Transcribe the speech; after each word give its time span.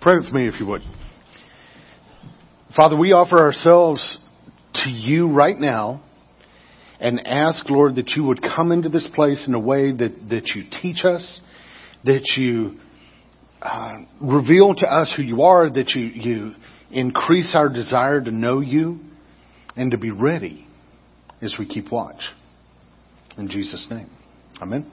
Pray 0.00 0.18
with 0.18 0.32
me 0.32 0.48
if 0.48 0.58
you 0.58 0.66
would. 0.66 0.80
Father, 2.74 2.96
we 2.96 3.12
offer 3.12 3.38
ourselves 3.38 4.18
to 4.76 4.88
you 4.88 5.30
right 5.30 5.58
now 5.58 6.02
and 6.98 7.20
ask, 7.26 7.68
Lord, 7.68 7.96
that 7.96 8.12
you 8.16 8.24
would 8.24 8.40
come 8.40 8.72
into 8.72 8.88
this 8.88 9.06
place 9.14 9.44
in 9.46 9.52
a 9.52 9.60
way 9.60 9.92
that, 9.92 10.28
that 10.30 10.52
you 10.54 10.62
teach 10.80 11.04
us, 11.04 11.40
that 12.04 12.22
you 12.38 12.78
uh, 13.60 13.98
reveal 14.22 14.74
to 14.74 14.86
us 14.86 15.12
who 15.14 15.22
you 15.22 15.42
are, 15.42 15.68
that 15.68 15.90
you, 15.90 16.02
you 16.02 16.54
increase 16.90 17.54
our 17.54 17.68
desire 17.68 18.22
to 18.22 18.30
know 18.30 18.60
you 18.60 19.00
and 19.76 19.90
to 19.90 19.98
be 19.98 20.10
ready 20.10 20.66
as 21.42 21.54
we 21.58 21.68
keep 21.68 21.92
watch. 21.92 22.22
In 23.36 23.48
Jesus' 23.50 23.86
name. 23.90 24.08
Amen. 24.62 24.90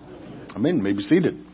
Amen. 0.53 0.77
You 0.77 0.83
may 0.83 0.93
be 0.93 1.03
seated. 1.03 1.46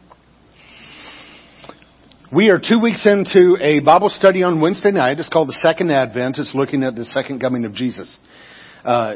We 2.33 2.49
are 2.49 2.57
two 2.57 2.79
weeks 2.79 3.05
into 3.05 3.57
a 3.61 3.79
Bible 3.81 4.09
study 4.09 4.41
on 4.41 4.59
Wednesday 4.59 4.89
night. 4.89 5.19
It's 5.19 5.29
called 5.29 5.49
the 5.49 5.59
Second 5.61 5.91
Advent. 5.91 6.39
It's 6.39 6.49
looking 6.55 6.81
at 6.81 6.95
the 6.95 7.05
second 7.05 7.39
coming 7.39 7.63
of 7.63 7.75
Jesus. 7.75 8.17
Uh, 8.83 9.13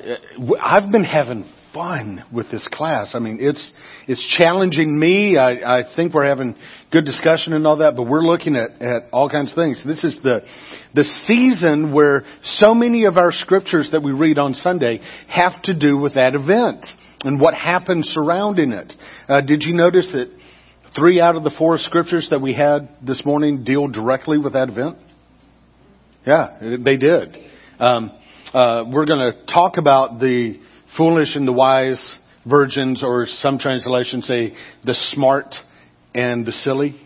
I've 0.62 0.92
been 0.92 1.04
having 1.04 1.50
fun 1.74 2.24
with 2.32 2.52
this 2.52 2.68
class. 2.72 3.16
I 3.16 3.20
mean, 3.20 3.40
it's 3.42 3.72
it's 4.08 4.36
challenging 4.38 5.00
me. 5.00 5.36
I, 5.36 5.80
I 5.80 5.84
think 5.96 6.14
we're 6.14 6.28
having 6.28 6.56
good 6.92 7.06
discussion 7.06 7.54
and 7.54 7.66
all 7.66 7.78
that, 7.78 7.96
but 7.96 8.04
we're 8.04 8.22
looking 8.22 8.56
at, 8.56 8.80
at 8.80 9.02
all 9.12 9.32
kinds 9.32 9.52
of 9.52 9.56
things. 9.56 9.84
This 9.84 10.04
is 10.04 10.20
the 10.22 10.42
the 10.94 11.04
season 11.26 11.96
where 11.96 12.24
so 12.44 12.76
many 12.76 13.06
of 13.06 13.18
our 13.18 13.32
scriptures 13.32 13.90
that 13.94 14.04
we 14.04 14.12
read 14.12 14.38
on 14.38 14.54
Sunday 14.54 15.00
have 15.28 15.60
to 15.64 15.74
do 15.74 15.98
with 15.98 16.14
that 16.14 16.36
event 16.36 16.86
and 17.24 17.42
what 17.42 17.56
happened 17.56 18.06
surrounding 18.06 18.74
it. 18.74 18.94
Uh, 19.28 19.42
did 19.42 19.64
you 19.64 19.74
notice 19.74 20.08
that 20.12 20.30
Three 20.98 21.22
out 21.22 21.36
of 21.36 21.44
the 21.44 21.52
four 21.56 21.78
scriptures 21.78 22.28
that 22.32 22.42
we 22.42 22.54
had 22.54 22.90
this 23.06 23.24
morning 23.24 23.64
deal 23.64 23.88
directly 23.88 24.40
with 24.40 24.54
that 24.54 24.70
event. 24.70 24.98
Yeah, 26.26 26.58
they 26.84 26.98
did. 26.98 27.38
Um, 27.78 28.12
uh, 28.52 28.84
we're 28.92 29.06
going 29.06 29.32
to 29.32 29.46
talk 29.46 29.78
about 29.78 30.20
the 30.20 30.60
foolish 30.98 31.36
and 31.36 31.48
the 31.48 31.52
wise 31.52 32.18
virgins, 32.50 33.04
or 33.04 33.28
some 33.28 33.60
translations 33.60 34.26
say 34.26 34.56
the 34.86 34.96
smart 35.12 35.54
and 36.16 36.48
the 36.48 36.52
silly. 36.52 37.00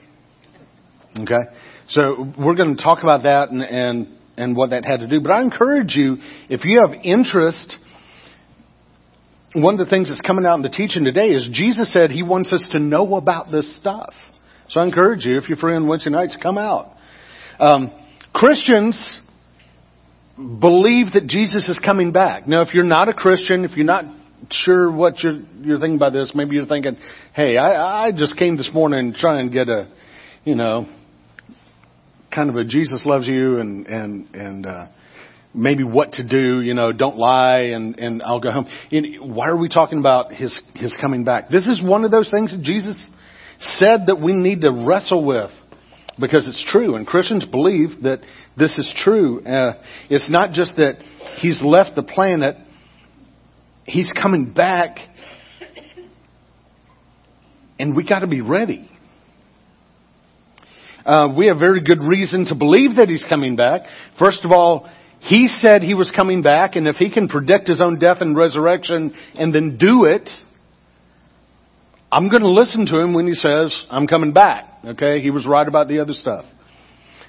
Okay, 1.13 1.51
so 1.89 2.31
we're 2.39 2.55
going 2.55 2.77
to 2.77 2.81
talk 2.81 2.99
about 3.03 3.23
that 3.23 3.49
and 3.49 3.61
and 3.61 4.17
and 4.37 4.55
what 4.55 4.69
that 4.69 4.85
had 4.85 5.01
to 5.01 5.07
do. 5.07 5.19
But 5.21 5.31
I 5.31 5.41
encourage 5.41 5.95
you, 5.95 6.15
if 6.47 6.63
you 6.63 6.81
have 6.81 6.97
interest 7.03 7.75
one 9.53 9.79
of 9.79 9.85
the 9.85 9.89
things 9.89 10.07
that's 10.09 10.21
coming 10.21 10.45
out 10.45 10.55
in 10.55 10.61
the 10.61 10.69
teaching 10.69 11.03
today 11.03 11.29
is 11.29 11.47
Jesus 11.51 11.91
said 11.91 12.09
he 12.09 12.23
wants 12.23 12.53
us 12.53 12.67
to 12.71 12.79
know 12.79 13.15
about 13.15 13.51
this 13.51 13.75
stuff. 13.77 14.13
So 14.69 14.79
I 14.79 14.85
encourage 14.85 15.25
you, 15.25 15.37
if 15.37 15.49
you're 15.49 15.57
free 15.57 15.75
on 15.75 15.87
Wednesday 15.87 16.09
nights, 16.09 16.37
come 16.41 16.57
out. 16.57 16.93
Um, 17.59 17.91
Christians 18.33 19.19
believe 20.37 21.13
that 21.13 21.27
Jesus 21.27 21.67
is 21.67 21.79
coming 21.83 22.13
back. 22.13 22.47
Now, 22.47 22.61
if 22.61 22.73
you're 22.73 22.85
not 22.85 23.09
a 23.09 23.13
Christian, 23.13 23.65
if 23.65 23.71
you're 23.71 23.85
not 23.85 24.05
sure 24.49 24.91
what 24.91 25.19
you're, 25.19 25.41
you're 25.61 25.79
thinking 25.79 25.97
about 25.97 26.13
this, 26.13 26.31
maybe 26.33 26.55
you're 26.55 26.65
thinking, 26.65 26.97
hey, 27.35 27.57
I, 27.57 28.07
I 28.07 28.11
just 28.11 28.37
came 28.37 28.55
this 28.55 28.69
morning 28.73 29.13
trying 29.13 29.13
to 29.13 29.21
try 29.21 29.39
and 29.41 29.51
get 29.51 29.67
a, 29.67 29.91
you 30.45 30.55
know, 30.55 30.87
kind 32.33 32.49
of 32.49 32.55
a 32.55 32.63
Jesus 32.63 33.05
loves 33.05 33.27
you 33.27 33.59
and, 33.59 33.85
and, 33.87 34.33
and, 34.33 34.65
uh, 34.65 34.87
maybe 35.53 35.83
what 35.83 36.13
to 36.13 36.27
do, 36.27 36.61
you 36.61 36.73
know, 36.73 36.91
don't 36.91 37.17
lie 37.17 37.71
and, 37.73 37.97
and 37.99 38.23
I'll 38.23 38.39
go 38.39 38.51
home. 38.51 38.67
why 39.21 39.47
are 39.47 39.57
we 39.57 39.69
talking 39.69 39.99
about 39.99 40.31
his, 40.33 40.59
his 40.75 40.97
coming 41.01 41.23
back? 41.23 41.49
This 41.49 41.67
is 41.67 41.81
one 41.83 42.05
of 42.05 42.11
those 42.11 42.31
things 42.31 42.51
that 42.51 42.61
Jesus 42.61 43.09
said 43.59 44.05
that 44.07 44.19
we 44.21 44.33
need 44.33 44.61
to 44.61 44.71
wrestle 44.71 45.25
with 45.25 45.51
because 46.19 46.47
it's 46.47 46.63
true 46.71 46.95
and 46.95 47.05
Christians 47.05 47.45
believe 47.45 48.03
that 48.03 48.21
this 48.57 48.77
is 48.77 48.91
true. 49.03 49.43
Uh, 49.43 49.73
it's 50.09 50.29
not 50.29 50.51
just 50.51 50.75
that 50.77 51.03
he's 51.39 51.61
left 51.61 51.95
the 51.95 52.03
planet, 52.03 52.55
he's 53.85 54.11
coming 54.19 54.53
back 54.53 54.97
and 57.79 57.95
we 57.95 58.07
got 58.07 58.19
to 58.19 58.27
be 58.27 58.41
ready. 58.41 58.87
Uh, 61.03 61.29
we 61.35 61.47
have 61.47 61.57
very 61.57 61.81
good 61.81 61.99
reason 61.99 62.45
to 62.45 62.55
believe 62.55 62.97
that 62.97 63.09
he's 63.09 63.25
coming 63.27 63.55
back. 63.55 63.81
First 64.19 64.45
of 64.45 64.51
all, 64.51 64.87
he 65.21 65.47
said 65.47 65.83
he 65.83 65.93
was 65.93 66.11
coming 66.15 66.41
back, 66.41 66.75
and 66.75 66.87
if 66.87 66.95
he 66.95 67.11
can 67.11 67.27
predict 67.27 67.67
his 67.67 67.79
own 67.79 67.99
death 67.99 68.17
and 68.21 68.35
resurrection 68.35 69.13
and 69.35 69.53
then 69.53 69.77
do 69.77 70.05
it, 70.05 70.27
I'm 72.11 72.27
going 72.27 72.41
to 72.41 72.49
listen 72.49 72.85
to 72.87 72.99
him 72.99 73.13
when 73.13 73.27
he 73.27 73.35
says, 73.35 73.85
I'm 73.89 74.07
coming 74.07 74.33
back. 74.33 74.65
Okay? 74.83 75.21
He 75.21 75.29
was 75.29 75.45
right 75.47 75.67
about 75.67 75.87
the 75.87 75.99
other 75.99 76.13
stuff. 76.13 76.45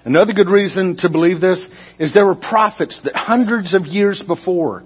Another 0.04 0.32
good 0.32 0.48
reason 0.48 0.96
to 0.98 1.10
believe 1.10 1.40
this 1.40 1.64
is 1.98 2.12
there 2.12 2.26
were 2.26 2.34
prophets 2.34 3.00
that 3.04 3.14
hundreds 3.14 3.74
of 3.74 3.86
years 3.86 4.20
before 4.26 4.82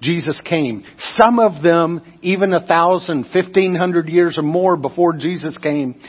Jesus 0.00 0.40
came, 0.48 0.84
some 1.16 1.38
of 1.38 1.62
them 1.62 2.00
even 2.22 2.54
a 2.54 2.66
thousand, 2.66 3.26
fifteen 3.32 3.74
hundred 3.74 4.08
years 4.08 4.38
or 4.38 4.42
more 4.42 4.76
before 4.76 5.12
Jesus 5.14 5.58
came, 5.58 6.00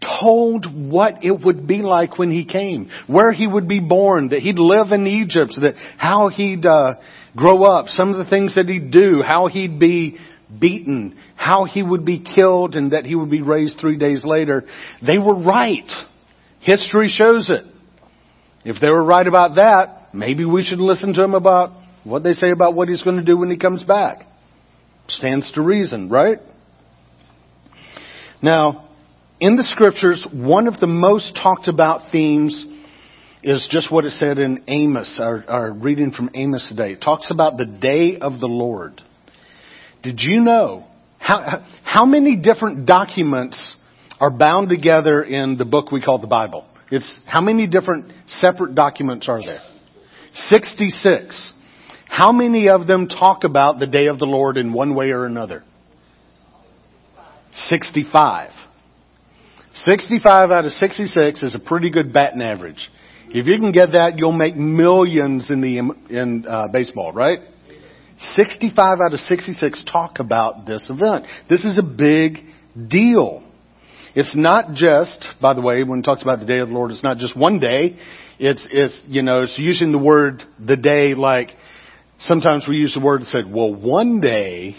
told 0.00 0.66
what 0.90 1.24
it 1.24 1.40
would 1.44 1.66
be 1.66 1.78
like 1.78 2.18
when 2.18 2.30
he 2.30 2.44
came, 2.44 2.90
where 3.06 3.32
he 3.32 3.46
would 3.46 3.68
be 3.68 3.80
born, 3.80 4.28
that 4.28 4.40
he'd 4.40 4.58
live 4.58 4.92
in 4.92 5.06
Egypt, 5.06 5.56
that 5.60 5.74
how 5.96 6.28
he'd 6.28 6.64
uh, 6.64 6.94
grow 7.36 7.64
up, 7.64 7.88
some 7.88 8.12
of 8.12 8.18
the 8.18 8.30
things 8.30 8.54
that 8.54 8.66
he'd 8.66 8.90
do, 8.90 9.22
how 9.26 9.48
he'd 9.48 9.78
be 9.78 10.18
beaten, 10.60 11.18
how 11.36 11.64
he 11.64 11.82
would 11.82 12.04
be 12.04 12.20
killed, 12.20 12.74
and 12.74 12.92
that 12.92 13.04
he 13.04 13.14
would 13.14 13.30
be 13.30 13.42
raised 13.42 13.78
three 13.80 13.98
days 13.98 14.24
later. 14.24 14.64
They 15.06 15.18
were 15.18 15.42
right. 15.42 15.90
History 16.60 17.08
shows 17.08 17.50
it. 17.50 17.64
If 18.64 18.80
they 18.80 18.88
were 18.88 19.04
right 19.04 19.26
about 19.26 19.56
that, 19.56 20.14
maybe 20.14 20.44
we 20.44 20.64
should 20.64 20.78
listen 20.78 21.14
to 21.14 21.20
them 21.20 21.34
about 21.34 21.72
what 22.04 22.22
they 22.22 22.32
say 22.32 22.50
about 22.50 22.74
what 22.74 22.88
he's 22.88 23.02
going 23.02 23.16
to 23.16 23.24
do 23.24 23.36
when 23.36 23.50
he 23.50 23.56
comes 23.56 23.84
back. 23.84 24.26
Stands 25.08 25.50
to 25.52 25.62
reason, 25.62 26.08
right? 26.08 26.38
Now, 28.42 28.87
in 29.40 29.56
the 29.56 29.64
scriptures, 29.64 30.26
one 30.32 30.66
of 30.66 30.80
the 30.80 30.86
most 30.86 31.38
talked 31.40 31.68
about 31.68 32.10
themes 32.10 32.66
is 33.42 33.66
just 33.70 33.92
what 33.92 34.04
it 34.04 34.12
said 34.12 34.38
in 34.38 34.64
Amos, 34.66 35.18
our, 35.22 35.44
our, 35.48 35.72
reading 35.72 36.10
from 36.10 36.30
Amos 36.34 36.66
today. 36.68 36.92
It 36.92 37.00
talks 37.00 37.30
about 37.30 37.56
the 37.56 37.64
day 37.64 38.18
of 38.18 38.40
the 38.40 38.46
Lord. 38.46 39.00
Did 40.02 40.20
you 40.20 40.40
know 40.40 40.86
how, 41.18 41.64
how 41.84 42.04
many 42.04 42.36
different 42.36 42.86
documents 42.86 43.76
are 44.20 44.30
bound 44.30 44.68
together 44.70 45.22
in 45.22 45.56
the 45.56 45.64
book 45.64 45.92
we 45.92 46.02
call 46.02 46.18
the 46.18 46.26
Bible? 46.26 46.66
It's 46.90 47.18
how 47.26 47.40
many 47.40 47.68
different 47.68 48.12
separate 48.26 48.74
documents 48.74 49.28
are 49.28 49.40
there? 49.40 49.60
66. 50.32 51.52
How 52.06 52.32
many 52.32 52.68
of 52.68 52.86
them 52.88 53.06
talk 53.06 53.44
about 53.44 53.78
the 53.78 53.86
day 53.86 54.08
of 54.08 54.18
the 54.18 54.24
Lord 54.24 54.56
in 54.56 54.72
one 54.72 54.96
way 54.96 55.10
or 55.10 55.24
another? 55.26 55.62
65. 57.54 58.50
65 59.84 60.50
out 60.50 60.64
of 60.64 60.72
66 60.72 61.42
is 61.42 61.54
a 61.54 61.58
pretty 61.58 61.90
good 61.90 62.12
batting 62.12 62.42
average. 62.42 62.88
If 63.30 63.46
you 63.46 63.58
can 63.58 63.72
get 63.72 63.92
that, 63.92 64.14
you'll 64.16 64.32
make 64.32 64.56
millions 64.56 65.50
in 65.50 65.60
the 65.60 65.78
in 65.78 66.46
uh, 66.48 66.68
baseball, 66.68 67.12
right? 67.12 67.40
65 68.20 68.98
out 69.00 69.12
of 69.12 69.20
66 69.20 69.84
talk 69.90 70.18
about 70.18 70.66
this 70.66 70.86
event. 70.90 71.26
This 71.48 71.64
is 71.64 71.78
a 71.78 71.82
big 71.82 72.38
deal. 72.88 73.44
It's 74.14 74.34
not 74.34 74.74
just, 74.74 75.24
by 75.40 75.54
the 75.54 75.60
way, 75.60 75.84
when 75.84 76.00
it 76.00 76.02
talks 76.02 76.22
about 76.22 76.40
the 76.40 76.46
day 76.46 76.58
of 76.58 76.68
the 76.68 76.74
Lord, 76.74 76.90
it's 76.90 77.04
not 77.04 77.18
just 77.18 77.36
one 77.36 77.60
day. 77.60 77.96
It's, 78.40 78.66
it's, 78.72 79.00
you 79.06 79.22
know, 79.22 79.42
it's 79.42 79.56
using 79.58 79.92
the 79.92 79.98
word 79.98 80.42
the 80.58 80.76
day 80.76 81.14
like 81.14 81.50
sometimes 82.18 82.66
we 82.68 82.76
use 82.76 82.94
the 82.94 83.04
word 83.04 83.20
and 83.20 83.28
said, 83.28 83.44
well, 83.52 83.74
one 83.74 84.20
day, 84.20 84.76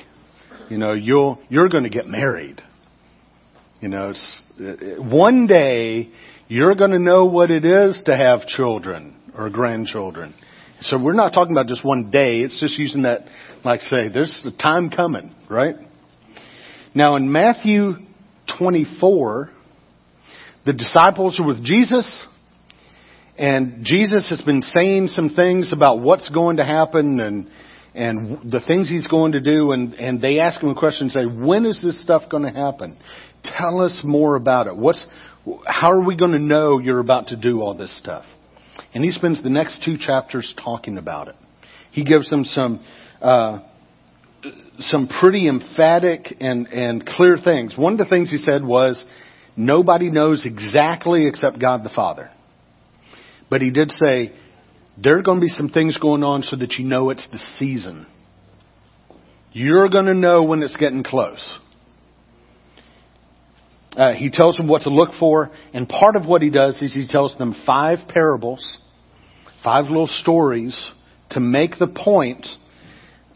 you 0.69 0.77
know, 0.77 0.93
you'll, 0.93 1.39
you're 1.49 1.69
going 1.69 1.83
to 1.83 1.89
get 1.89 2.07
married. 2.07 2.61
You 3.79 3.87
know, 3.87 4.09
it's, 4.09 4.41
one 4.59 5.47
day 5.47 6.09
you're 6.47 6.75
going 6.75 6.91
to 6.91 6.99
know 6.99 7.25
what 7.25 7.51
it 7.51 7.63
is 7.65 8.01
to 8.05 8.15
have 8.15 8.47
children 8.47 9.15
or 9.37 9.49
grandchildren. 9.49 10.33
So 10.81 11.01
we're 11.01 11.13
not 11.13 11.33
talking 11.33 11.53
about 11.53 11.67
just 11.67 11.85
one 11.85 12.09
day. 12.11 12.39
It's 12.39 12.59
just 12.59 12.77
using 12.77 13.03
that, 13.03 13.21
like 13.63 13.81
say, 13.81 14.09
there's 14.09 14.45
a 14.45 14.61
time 14.61 14.89
coming, 14.89 15.33
right? 15.49 15.75
Now 16.93 17.15
in 17.15 17.31
Matthew 17.31 17.93
24, 18.57 19.49
the 20.65 20.73
disciples 20.73 21.39
are 21.39 21.47
with 21.47 21.63
Jesus, 21.63 22.25
and 23.37 23.85
Jesus 23.85 24.29
has 24.29 24.41
been 24.41 24.61
saying 24.61 25.07
some 25.09 25.29
things 25.29 25.71
about 25.71 25.99
what's 25.99 26.27
going 26.29 26.57
to 26.57 26.65
happen 26.65 27.19
and 27.19 27.47
and 27.93 28.51
the 28.51 28.61
things 28.65 28.89
he's 28.89 29.07
going 29.07 29.31
to 29.31 29.41
do, 29.41 29.71
and, 29.71 29.93
and 29.95 30.21
they 30.21 30.39
ask 30.39 30.61
him 30.61 30.69
a 30.69 30.75
question 30.75 31.09
and 31.09 31.11
say, 31.11 31.25
when 31.25 31.65
is 31.65 31.81
this 31.83 32.01
stuff 32.01 32.23
going 32.29 32.43
to 32.43 32.51
happen? 32.51 32.97
Tell 33.43 33.81
us 33.81 34.01
more 34.03 34.35
about 34.35 34.67
it. 34.67 34.75
What's, 34.75 35.05
how 35.65 35.91
are 35.91 36.03
we 36.03 36.15
going 36.15 36.31
to 36.31 36.39
know 36.39 36.79
you're 36.79 36.99
about 36.99 37.27
to 37.27 37.37
do 37.37 37.61
all 37.61 37.75
this 37.75 37.95
stuff? 37.97 38.25
And 38.93 39.03
he 39.03 39.11
spends 39.11 39.41
the 39.43 39.49
next 39.49 39.83
two 39.83 39.97
chapters 39.97 40.53
talking 40.63 40.97
about 40.97 41.27
it. 41.27 41.35
He 41.91 42.03
gives 42.03 42.29
them 42.29 42.43
some, 42.43 42.83
uh, 43.21 43.59
some 44.79 45.07
pretty 45.07 45.47
emphatic 45.47 46.35
and, 46.39 46.67
and 46.67 47.05
clear 47.05 47.37
things. 47.43 47.75
One 47.77 47.93
of 47.93 47.99
the 47.99 48.05
things 48.05 48.31
he 48.31 48.37
said 48.37 48.63
was, 48.63 49.03
nobody 49.55 50.09
knows 50.09 50.45
exactly 50.45 51.27
except 51.27 51.59
God 51.59 51.83
the 51.83 51.91
Father. 51.93 52.29
But 53.49 53.61
he 53.61 53.71
did 53.71 53.91
say, 53.91 54.33
there 55.01 55.17
are 55.17 55.21
going 55.23 55.39
to 55.39 55.45
be 55.45 55.49
some 55.49 55.69
things 55.69 55.97
going 55.97 56.23
on 56.23 56.43
so 56.43 56.55
that 56.57 56.73
you 56.73 56.85
know 56.85 57.09
it's 57.09 57.27
the 57.31 57.37
season. 57.57 58.05
You're 59.51 59.89
going 59.89 60.05
to 60.05 60.13
know 60.13 60.43
when 60.43 60.61
it's 60.61 60.75
getting 60.75 61.03
close. 61.03 61.59
Uh, 63.95 64.13
he 64.13 64.29
tells 64.29 64.55
them 64.55 64.67
what 64.67 64.83
to 64.83 64.89
look 64.89 65.09
for, 65.19 65.49
and 65.73 65.89
part 65.89 66.15
of 66.15 66.25
what 66.25 66.41
he 66.41 66.49
does 66.49 66.81
is 66.81 66.93
he 66.93 67.07
tells 67.09 67.35
them 67.37 67.55
five 67.65 67.99
parables, 68.07 68.77
five 69.63 69.85
little 69.85 70.07
stories 70.07 70.77
to 71.31 71.39
make 71.39 71.77
the 71.79 71.87
point 71.87 72.45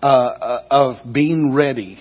uh, 0.02 0.06
uh 0.06 0.64
of 0.70 1.14
being 1.14 1.54
ready. 1.54 1.98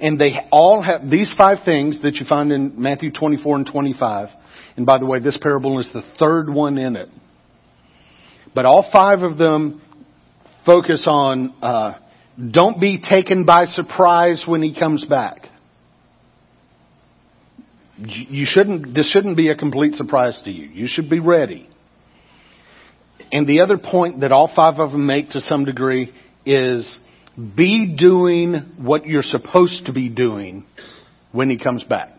And 0.00 0.18
they 0.18 0.32
all 0.50 0.82
have 0.82 1.10
these 1.10 1.32
five 1.36 1.58
things 1.64 2.00
that 2.02 2.14
you 2.14 2.26
find 2.26 2.52
in 2.52 2.80
Matthew 2.80 3.10
24 3.10 3.56
and 3.56 3.68
25. 3.70 4.28
And 4.76 4.86
by 4.86 4.98
the 4.98 5.04
way, 5.04 5.20
this 5.20 5.36
parable 5.42 5.78
is 5.78 5.90
the 5.92 6.02
third 6.18 6.48
one 6.48 6.78
in 6.78 6.96
it. 6.96 7.08
But 8.54 8.64
all 8.64 8.88
five 8.90 9.22
of 9.22 9.36
them 9.36 9.82
focus 10.64 11.04
on 11.06 11.54
uh, 11.62 11.98
don't 12.50 12.80
be 12.80 13.00
taken 13.00 13.44
by 13.44 13.66
surprise 13.66 14.44
when 14.46 14.62
he 14.62 14.78
comes 14.78 15.04
back. 15.04 15.49
You 18.02 18.46
shouldn't, 18.46 18.94
this 18.94 19.10
shouldn't 19.10 19.36
be 19.36 19.48
a 19.48 19.56
complete 19.56 19.94
surprise 19.94 20.40
to 20.44 20.50
you. 20.50 20.66
You 20.66 20.86
should 20.88 21.10
be 21.10 21.20
ready. 21.20 21.68
And 23.32 23.46
the 23.46 23.60
other 23.60 23.78
point 23.78 24.20
that 24.20 24.32
all 24.32 24.50
five 24.54 24.78
of 24.78 24.92
them 24.92 25.06
make 25.06 25.30
to 25.30 25.40
some 25.40 25.64
degree 25.64 26.12
is 26.46 26.98
be 27.56 27.94
doing 27.98 28.74
what 28.78 29.06
you're 29.06 29.22
supposed 29.22 29.86
to 29.86 29.92
be 29.92 30.08
doing 30.08 30.64
when 31.32 31.50
he 31.50 31.58
comes 31.58 31.84
back. 31.84 32.10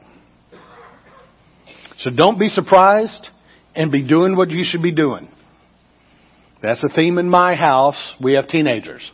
So 2.00 2.10
don't 2.10 2.40
be 2.40 2.48
surprised 2.48 3.28
and 3.76 3.92
be 3.92 4.08
doing 4.08 4.36
what 4.36 4.50
you 4.50 4.64
should 4.64 4.82
be 4.82 4.94
doing. 4.94 5.30
That's 6.62 6.84
a 6.84 6.90
theme 6.90 7.18
in 7.18 7.30
my 7.30 7.56
house. 7.56 8.14
We 8.22 8.34
have 8.34 8.48
teenagers. 8.48 9.10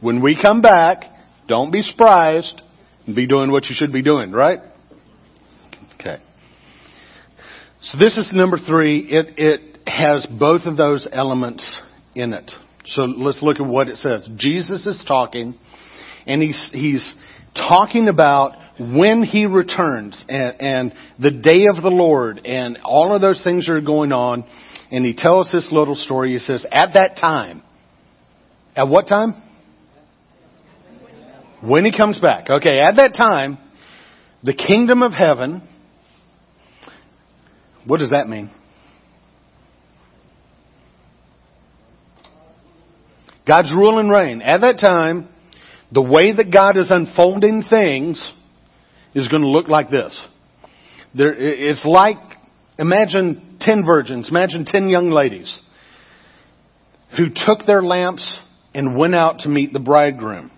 When 0.00 0.22
we 0.22 0.38
come 0.40 0.62
back, 0.62 1.04
don't 1.46 1.70
be 1.70 1.82
surprised 1.82 2.60
and 3.06 3.14
be 3.14 3.26
doing 3.26 3.50
what 3.50 3.66
you 3.66 3.74
should 3.74 3.92
be 3.92 4.02
doing, 4.02 4.32
right? 4.32 4.60
Okay. 5.94 6.18
So 7.84 7.98
this 7.98 8.16
is 8.16 8.30
number 8.32 8.56
three. 8.56 9.00
It, 9.00 9.34
it 9.36 9.78
has 9.86 10.26
both 10.26 10.62
of 10.64 10.78
those 10.78 11.06
elements 11.12 11.78
in 12.14 12.32
it. 12.32 12.50
So 12.86 13.02
let's 13.02 13.42
look 13.42 13.60
at 13.60 13.66
what 13.66 13.88
it 13.88 13.98
says. 13.98 14.26
Jesus 14.36 14.86
is 14.86 15.04
talking 15.06 15.54
and 16.26 16.42
he's, 16.42 16.70
he's 16.72 17.14
talking 17.54 18.08
about 18.08 18.52
when 18.78 19.22
he 19.22 19.44
returns 19.44 20.24
and, 20.30 20.60
and 20.60 20.94
the 21.18 21.30
day 21.30 21.66
of 21.66 21.82
the 21.82 21.90
Lord 21.90 22.40
and 22.46 22.78
all 22.82 23.14
of 23.14 23.20
those 23.20 23.42
things 23.44 23.68
are 23.68 23.82
going 23.82 24.12
on. 24.12 24.44
And 24.90 25.04
he 25.04 25.14
tells 25.14 25.52
this 25.52 25.68
little 25.70 25.94
story. 25.94 26.32
He 26.32 26.38
says, 26.38 26.64
at 26.72 26.94
that 26.94 27.18
time, 27.20 27.62
at 28.74 28.88
what 28.88 29.08
time? 29.08 29.42
When 31.62 31.84
he 31.84 31.94
comes 31.94 32.18
back. 32.18 32.48
Okay, 32.48 32.80
at 32.80 32.96
that 32.96 33.12
time, 33.14 33.58
the 34.42 34.54
kingdom 34.54 35.02
of 35.02 35.12
heaven, 35.12 35.68
what 37.86 37.98
does 37.98 38.10
that 38.10 38.28
mean? 38.28 38.50
God's 43.46 43.72
rule 43.72 43.98
and 43.98 44.10
reign. 44.10 44.40
At 44.40 44.62
that 44.62 44.78
time, 44.80 45.28
the 45.92 46.02
way 46.02 46.34
that 46.34 46.50
God 46.52 46.78
is 46.78 46.90
unfolding 46.90 47.62
things 47.68 48.32
is 49.14 49.28
going 49.28 49.42
to 49.42 49.48
look 49.48 49.68
like 49.68 49.90
this. 49.90 50.18
There, 51.14 51.34
it's 51.34 51.84
like, 51.84 52.16
imagine 52.78 53.58
ten 53.60 53.84
virgins, 53.84 54.28
imagine 54.30 54.64
ten 54.64 54.88
young 54.88 55.10
ladies 55.10 55.60
who 57.16 57.26
took 57.28 57.66
their 57.66 57.82
lamps 57.82 58.38
and 58.74 58.96
went 58.96 59.14
out 59.14 59.40
to 59.40 59.48
meet 59.48 59.72
the 59.72 59.78
bridegroom. 59.78 60.50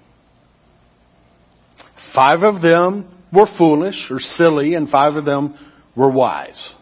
Five 2.14 2.43
of 2.43 2.62
them 2.62 3.12
were 3.32 3.49
foolish 3.58 4.06
or 4.11 4.20
silly, 4.20 4.75
and 4.75 4.88
five 4.88 5.17
of 5.17 5.26
them 5.26 5.58
were 5.94 6.11
wise. 6.11 6.73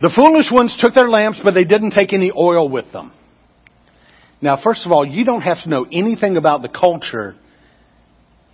The 0.00 0.12
foolish 0.14 0.46
ones 0.52 0.76
took 0.80 0.94
their 0.94 1.08
lamps, 1.08 1.40
but 1.42 1.54
they 1.54 1.64
didn't 1.64 1.90
take 1.90 2.12
any 2.12 2.30
oil 2.36 2.68
with 2.68 2.92
them. 2.92 3.12
Now, 4.40 4.58
first 4.62 4.86
of 4.86 4.92
all, 4.92 5.04
you 5.04 5.24
don't 5.24 5.40
have 5.42 5.62
to 5.64 5.68
know 5.68 5.84
anything 5.90 6.36
about 6.36 6.62
the 6.62 6.68
culture 6.68 7.34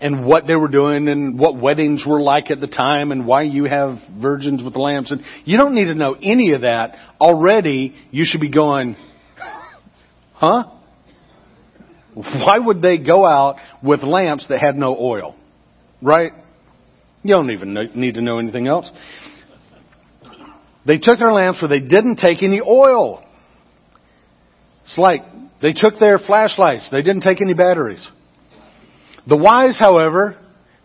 and 0.00 0.26
what 0.26 0.46
they 0.46 0.56
were 0.56 0.68
doing 0.68 1.08
and 1.08 1.38
what 1.38 1.60
weddings 1.60 2.04
were 2.06 2.20
like 2.20 2.50
at 2.50 2.60
the 2.60 2.66
time 2.66 3.12
and 3.12 3.26
why 3.26 3.42
you 3.42 3.64
have 3.64 3.98
virgins 4.20 4.62
with 4.62 4.76
lamps. 4.76 5.10
And 5.10 5.22
you 5.44 5.58
don't 5.58 5.74
need 5.74 5.86
to 5.86 5.94
know 5.94 6.14
any 6.14 6.52
of 6.52 6.62
that. 6.62 6.96
Already, 7.20 7.94
you 8.10 8.24
should 8.26 8.40
be 8.40 8.50
going, 8.50 8.96
huh? 10.32 10.70
Why 12.14 12.58
would 12.58 12.80
they 12.80 12.98
go 12.98 13.26
out 13.26 13.56
with 13.82 14.02
lamps 14.02 14.46
that 14.48 14.60
had 14.60 14.76
no 14.76 14.96
oil? 14.98 15.34
Right? 16.00 16.32
You 17.22 17.34
don't 17.34 17.50
even 17.50 17.74
need 17.94 18.14
to 18.14 18.20
know 18.20 18.38
anything 18.38 18.66
else. 18.66 18.90
They 20.86 20.98
took 20.98 21.18
their 21.18 21.32
lamps 21.32 21.62
where 21.62 21.68
they 21.68 21.80
didn't 21.80 22.16
take 22.16 22.42
any 22.42 22.60
oil. 22.60 23.24
It's 24.84 24.98
like 24.98 25.22
they 25.62 25.72
took 25.72 25.98
their 25.98 26.18
flashlights. 26.18 26.90
They 26.90 27.02
didn't 27.02 27.22
take 27.22 27.40
any 27.40 27.54
batteries. 27.54 28.06
The 29.26 29.36
wise, 29.36 29.78
however, 29.78 30.36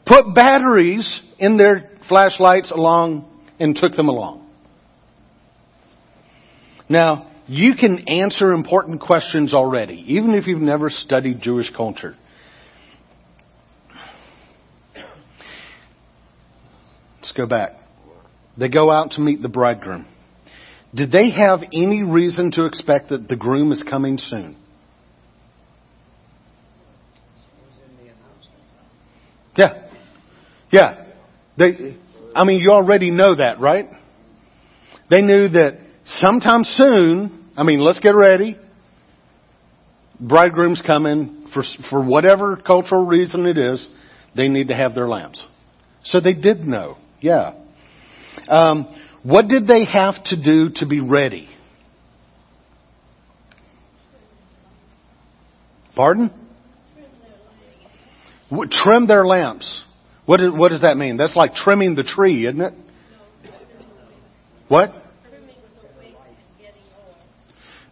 put 0.06 0.34
batteries 0.34 1.22
in 1.38 1.57
their 1.57 1.90
flashlights 2.07 2.72
along 2.72 3.30
and 3.60 3.75
took 3.75 3.92
them 3.92 4.07
along. 4.07 4.48
Now, 6.88 7.30
you 7.48 7.75
can 7.75 8.07
answer 8.07 8.52
important 8.54 9.02
questions 9.02 9.54
already, 9.54 10.06
even 10.07 10.34
if 10.34 10.48
you've 10.48 10.62
never 10.62 10.90
studied 10.90 11.42
Jewish 11.42 11.69
culture. 11.75 12.16
Let's 17.18 17.34
go 17.34 17.45
back. 17.45 17.79
They 18.59 18.69
go 18.69 18.91
out 18.91 19.11
to 19.11 19.21
meet 19.21 19.41
the 19.41 19.50
bridegroom. 19.50 20.06
Did 20.94 21.11
they 21.11 21.31
have 21.31 21.61
any 21.71 22.03
reason 22.03 22.51
to 22.53 22.65
expect 22.65 23.09
that 23.09 23.27
the 23.27 23.35
groom 23.35 23.71
is 23.71 23.83
coming 23.83 24.17
soon? 24.17 24.57
Yeah. 29.56 29.88
Yeah. 30.71 31.06
They, 31.57 31.97
I 32.35 32.44
mean, 32.44 32.59
you 32.59 32.71
already 32.71 33.11
know 33.11 33.35
that, 33.35 33.59
right? 33.59 33.89
They 35.09 35.21
knew 35.21 35.49
that 35.49 35.80
sometime 36.06 36.63
soon 36.63 37.39
I 37.59 37.63
mean, 37.63 37.81
let's 37.81 37.99
get 37.99 38.16
ready. 38.16 38.57
Bridegroom's 40.18 40.81
coming 40.81 41.47
for, 41.54 41.61
for 41.89 42.01
whatever 42.01 42.56
cultural 42.56 43.06
reason 43.06 43.45
it 43.45 43.57
is. 43.57 43.85
They 44.33 44.47
need 44.47 44.69
to 44.69 44.75
have 44.75 44.95
their 44.95 45.09
lamps. 45.09 45.45
So 46.06 46.21
they 46.21 46.33
did 46.33 46.61
know. 46.61 46.97
Yeah. 47.19 47.56
Um, 48.49 48.87
what 49.23 49.47
did 49.47 49.68
they 49.68 49.85
have 49.85 50.15
to 50.25 50.41
do 50.41 50.71
to 50.75 50.87
be 50.87 50.99
ready? 50.99 51.47
Pardon? 55.95 56.33
Trim 58.71 59.07
their 59.07 59.25
lamps. 59.25 59.81
What, 60.25 60.39
does 60.69 60.81
that 60.81 60.97
mean? 60.97 61.18
That's 61.18 61.35
like 61.35 61.53
trimming 61.53 61.95
the 61.95 62.03
tree, 62.03 62.47
isn't 62.47 62.61
it? 62.61 62.73
What? 64.68 64.94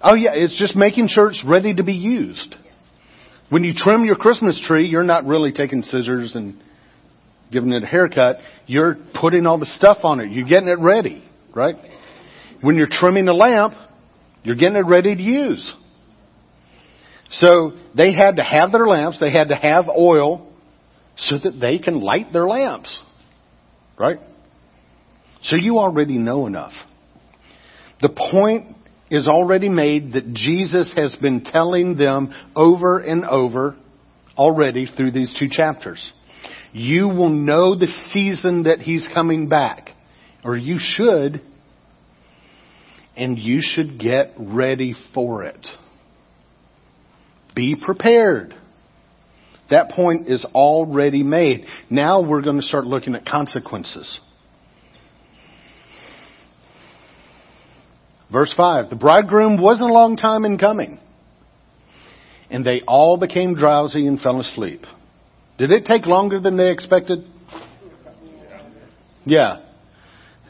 Oh 0.01 0.15
yeah, 0.15 0.31
it's 0.33 0.57
just 0.57 0.75
making 0.75 1.07
sure 1.09 1.29
it's 1.29 1.43
ready 1.47 1.73
to 1.73 1.83
be 1.83 1.93
used. 1.93 2.55
When 3.49 3.63
you 3.63 3.73
trim 3.75 4.05
your 4.05 4.15
Christmas 4.15 4.63
tree, 4.67 4.87
you're 4.87 5.03
not 5.03 5.25
really 5.25 5.51
taking 5.51 5.81
scissors 5.81 6.35
and 6.35 6.61
giving 7.51 7.71
it 7.71 7.83
a 7.83 7.87
haircut. 7.87 8.37
You're 8.65 8.97
putting 9.19 9.45
all 9.45 9.59
the 9.59 9.65
stuff 9.65 9.99
on 10.03 10.19
it. 10.19 10.31
You're 10.31 10.47
getting 10.47 10.69
it 10.69 10.79
ready, 10.79 11.23
right? 11.55 11.75
When 12.61 12.75
you're 12.75 12.89
trimming 12.89 13.27
a 13.27 13.33
lamp, 13.33 13.73
you're 14.43 14.55
getting 14.55 14.77
it 14.77 14.85
ready 14.85 15.15
to 15.15 15.21
use. 15.21 15.73
So 17.31 17.73
they 17.95 18.13
had 18.13 18.37
to 18.37 18.43
have 18.43 18.71
their 18.71 18.87
lamps, 18.87 19.19
they 19.19 19.31
had 19.31 19.49
to 19.49 19.55
have 19.55 19.85
oil 19.89 20.51
so 21.17 21.35
that 21.43 21.57
they 21.59 21.79
can 21.79 21.99
light 21.99 22.27
their 22.31 22.47
lamps. 22.47 22.97
Right? 23.99 24.19
So 25.43 25.55
you 25.55 25.79
already 25.79 26.17
know 26.17 26.45
enough. 26.45 26.73
The 28.01 28.09
point 28.09 28.75
is 29.09 29.27
already 29.27 29.69
made 29.69 30.13
that 30.13 30.33
Jesus 30.33 30.93
has 30.95 31.15
been 31.15 31.43
telling 31.43 31.97
them 31.97 32.33
over 32.55 32.99
and 32.99 33.25
over 33.25 33.75
already 34.37 34.85
through 34.85 35.11
these 35.11 35.35
two 35.39 35.47
chapters. 35.49 36.11
You 36.77 37.07
will 37.07 37.29
know 37.29 37.73
the 37.73 37.87
season 38.11 38.63
that 38.63 38.81
he's 38.81 39.09
coming 39.11 39.49
back, 39.49 39.89
or 40.43 40.55
you 40.55 40.77
should, 40.79 41.41
and 43.15 43.39
you 43.39 43.61
should 43.63 43.99
get 43.99 44.33
ready 44.37 44.93
for 45.11 45.43
it. 45.43 45.67
Be 47.55 47.75
prepared. 47.83 48.53
That 49.71 49.89
point 49.89 50.29
is 50.29 50.45
already 50.53 51.23
made. 51.23 51.65
Now 51.89 52.21
we're 52.21 52.43
going 52.43 52.57
to 52.57 52.67
start 52.67 52.85
looking 52.85 53.15
at 53.15 53.25
consequences. 53.25 54.19
Verse 58.31 58.53
5 58.55 58.91
The 58.91 58.95
bridegroom 58.95 59.59
wasn't 59.59 59.89
a 59.89 59.93
long 59.93 60.15
time 60.15 60.45
in 60.45 60.59
coming, 60.59 60.99
and 62.51 62.63
they 62.63 62.81
all 62.87 63.17
became 63.17 63.55
drowsy 63.55 64.05
and 64.05 64.21
fell 64.21 64.39
asleep. 64.39 64.81
Did 65.57 65.71
it 65.71 65.85
take 65.85 66.05
longer 66.05 66.39
than 66.39 66.55
they 66.55 66.71
expected? 66.71 67.25
Yeah. 69.25 69.63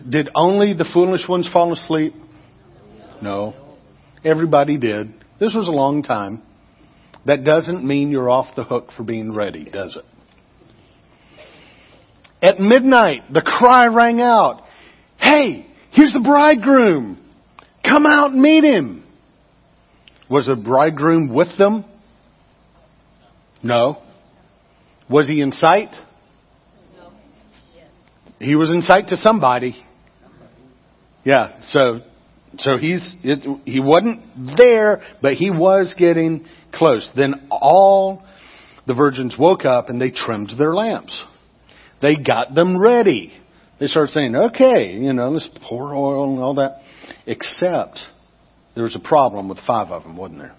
Did 0.08 0.30
only 0.36 0.74
the 0.74 0.90
foolish 0.94 1.28
ones 1.28 1.50
fall 1.52 1.74
asleep? 1.74 2.14
No. 3.22 3.54
Everybody 4.24 4.78
did. 4.78 5.14
This 5.40 5.56
was 5.56 5.68
a 5.68 5.72
long 5.72 6.04
time. 6.04 6.42
That 7.26 7.44
doesn't 7.44 7.84
mean 7.84 8.12
you're 8.12 8.30
off 8.30 8.56
the 8.56 8.64
hook 8.64 8.90
for 8.96 9.04
being 9.04 9.34
ready, 9.34 9.64
does 9.66 9.96
it? 9.96 10.06
At 12.42 12.60
midnight, 12.60 13.24
the 13.34 13.42
cry 13.42 13.88
rang 13.88 14.22
out, 14.22 14.62
Hey, 15.20 15.66
here's 15.92 16.14
the 16.14 16.20
bridegroom. 16.20 17.24
Come 17.84 18.06
out 18.06 18.32
and 18.32 18.42
meet 18.42 18.64
him. 18.64 19.04
Was 20.30 20.46
the 20.48 20.56
bridegroom 20.56 21.34
with 21.34 21.58
them? 21.58 21.86
No. 23.64 24.02
Was 25.10 25.28
he 25.28 25.42
in 25.42 25.52
sight? 25.52 25.90
He 28.40 28.56
was 28.56 28.72
in 28.72 28.82
sight 28.82 29.08
to 29.08 29.18
somebody. 29.18 29.76
Yeah, 31.24 31.60
so 31.62 32.00
so 32.60 32.78
he's 32.78 33.16
it, 33.24 33.62
he 33.66 33.80
wasn't 33.80 34.58
there, 34.58 35.02
but 35.22 35.34
he 35.34 35.50
was 35.50 35.94
getting 35.98 36.46
close. 36.74 37.10
Then 37.16 37.48
all 37.52 38.24
the 38.86 38.94
virgins 38.94 39.36
woke 39.38 39.66
up 39.66 39.90
and 39.90 40.00
they 40.00 40.12
trimmed 40.12 40.52
their 40.58 40.74
lamps. 40.74 41.22
They 42.02 42.16
got 42.16 42.54
them 42.54 42.78
ready. 42.78 43.34
They 43.80 43.88
started 43.88 44.12
saying, 44.12 44.36
"Okay, 44.36 44.94
you 44.94 45.14
know, 45.14 45.30
let's 45.30 45.50
pour 45.68 45.94
oil 45.94 46.34
and 46.34 46.42
all 46.42 46.56
that." 46.56 46.82
Except 47.26 48.00
there 48.76 48.84
was 48.84 48.96
a 48.96 49.00
problem 49.00 49.50
with 49.50 49.60
five 49.66 49.90
of 49.90 50.04
them, 50.04 50.18
wasn't 50.18 50.40
there? 50.40 50.56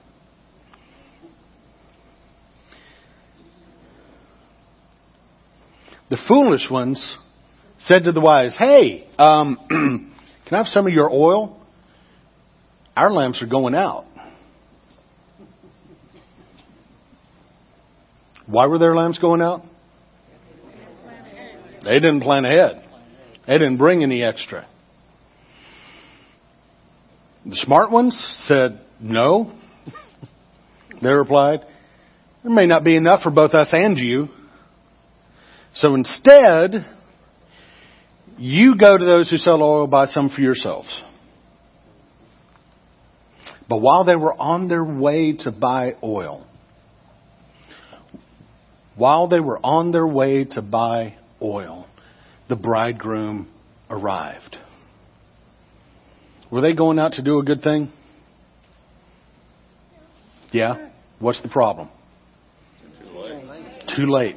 The 6.10 6.18
foolish 6.26 6.70
ones 6.70 7.16
said 7.78 8.04
to 8.04 8.12
the 8.12 8.20
wise, 8.20 8.56
Hey, 8.58 9.06
um, 9.18 9.58
can 9.68 10.54
I 10.54 10.56
have 10.56 10.66
some 10.66 10.86
of 10.86 10.92
your 10.92 11.10
oil? 11.10 11.60
Our 12.96 13.10
lamps 13.10 13.42
are 13.42 13.46
going 13.46 13.74
out. 13.74 14.06
Why 18.46 18.66
were 18.66 18.78
their 18.78 18.96
lamps 18.96 19.18
going 19.18 19.42
out? 19.42 19.60
They 21.84 21.94
didn't 21.94 22.22
plan 22.22 22.44
ahead. 22.44 22.84
They 23.46 23.52
didn't 23.52 23.76
bring 23.76 24.02
any 24.02 24.22
extra. 24.22 24.66
The 27.44 27.56
smart 27.56 27.90
ones 27.92 28.14
said, 28.46 28.80
No. 29.00 29.52
they 31.02 31.10
replied, 31.10 31.60
There 32.42 32.52
may 32.52 32.66
not 32.66 32.84
be 32.84 32.96
enough 32.96 33.22
for 33.22 33.30
both 33.30 33.52
us 33.52 33.68
and 33.72 33.96
you. 33.98 34.28
So 35.74 35.94
instead, 35.94 36.86
you 38.38 38.76
go 38.78 38.96
to 38.96 39.04
those 39.04 39.30
who 39.30 39.36
sell 39.36 39.62
oil, 39.62 39.86
buy 39.86 40.06
some 40.06 40.28
for 40.28 40.40
yourselves. 40.40 40.88
But 43.68 43.80
while 43.80 44.04
they 44.04 44.16
were 44.16 44.34
on 44.34 44.68
their 44.68 44.84
way 44.84 45.34
to 45.40 45.52
buy 45.52 45.94
oil, 46.02 46.46
while 48.96 49.28
they 49.28 49.40
were 49.40 49.58
on 49.64 49.92
their 49.92 50.06
way 50.06 50.44
to 50.44 50.62
buy 50.62 51.14
oil, 51.40 51.86
the 52.48 52.56
bridegroom 52.56 53.48
arrived. 53.90 54.56
Were 56.50 56.62
they 56.62 56.72
going 56.72 56.98
out 56.98 57.12
to 57.12 57.22
do 57.22 57.38
a 57.38 57.44
good 57.44 57.62
thing? 57.62 57.92
Yeah? 60.50 60.90
What's 61.18 61.42
the 61.42 61.48
problem? 61.48 61.90
Too 63.02 63.18
late. 63.18 63.64
Too 63.96 64.06
late. 64.06 64.36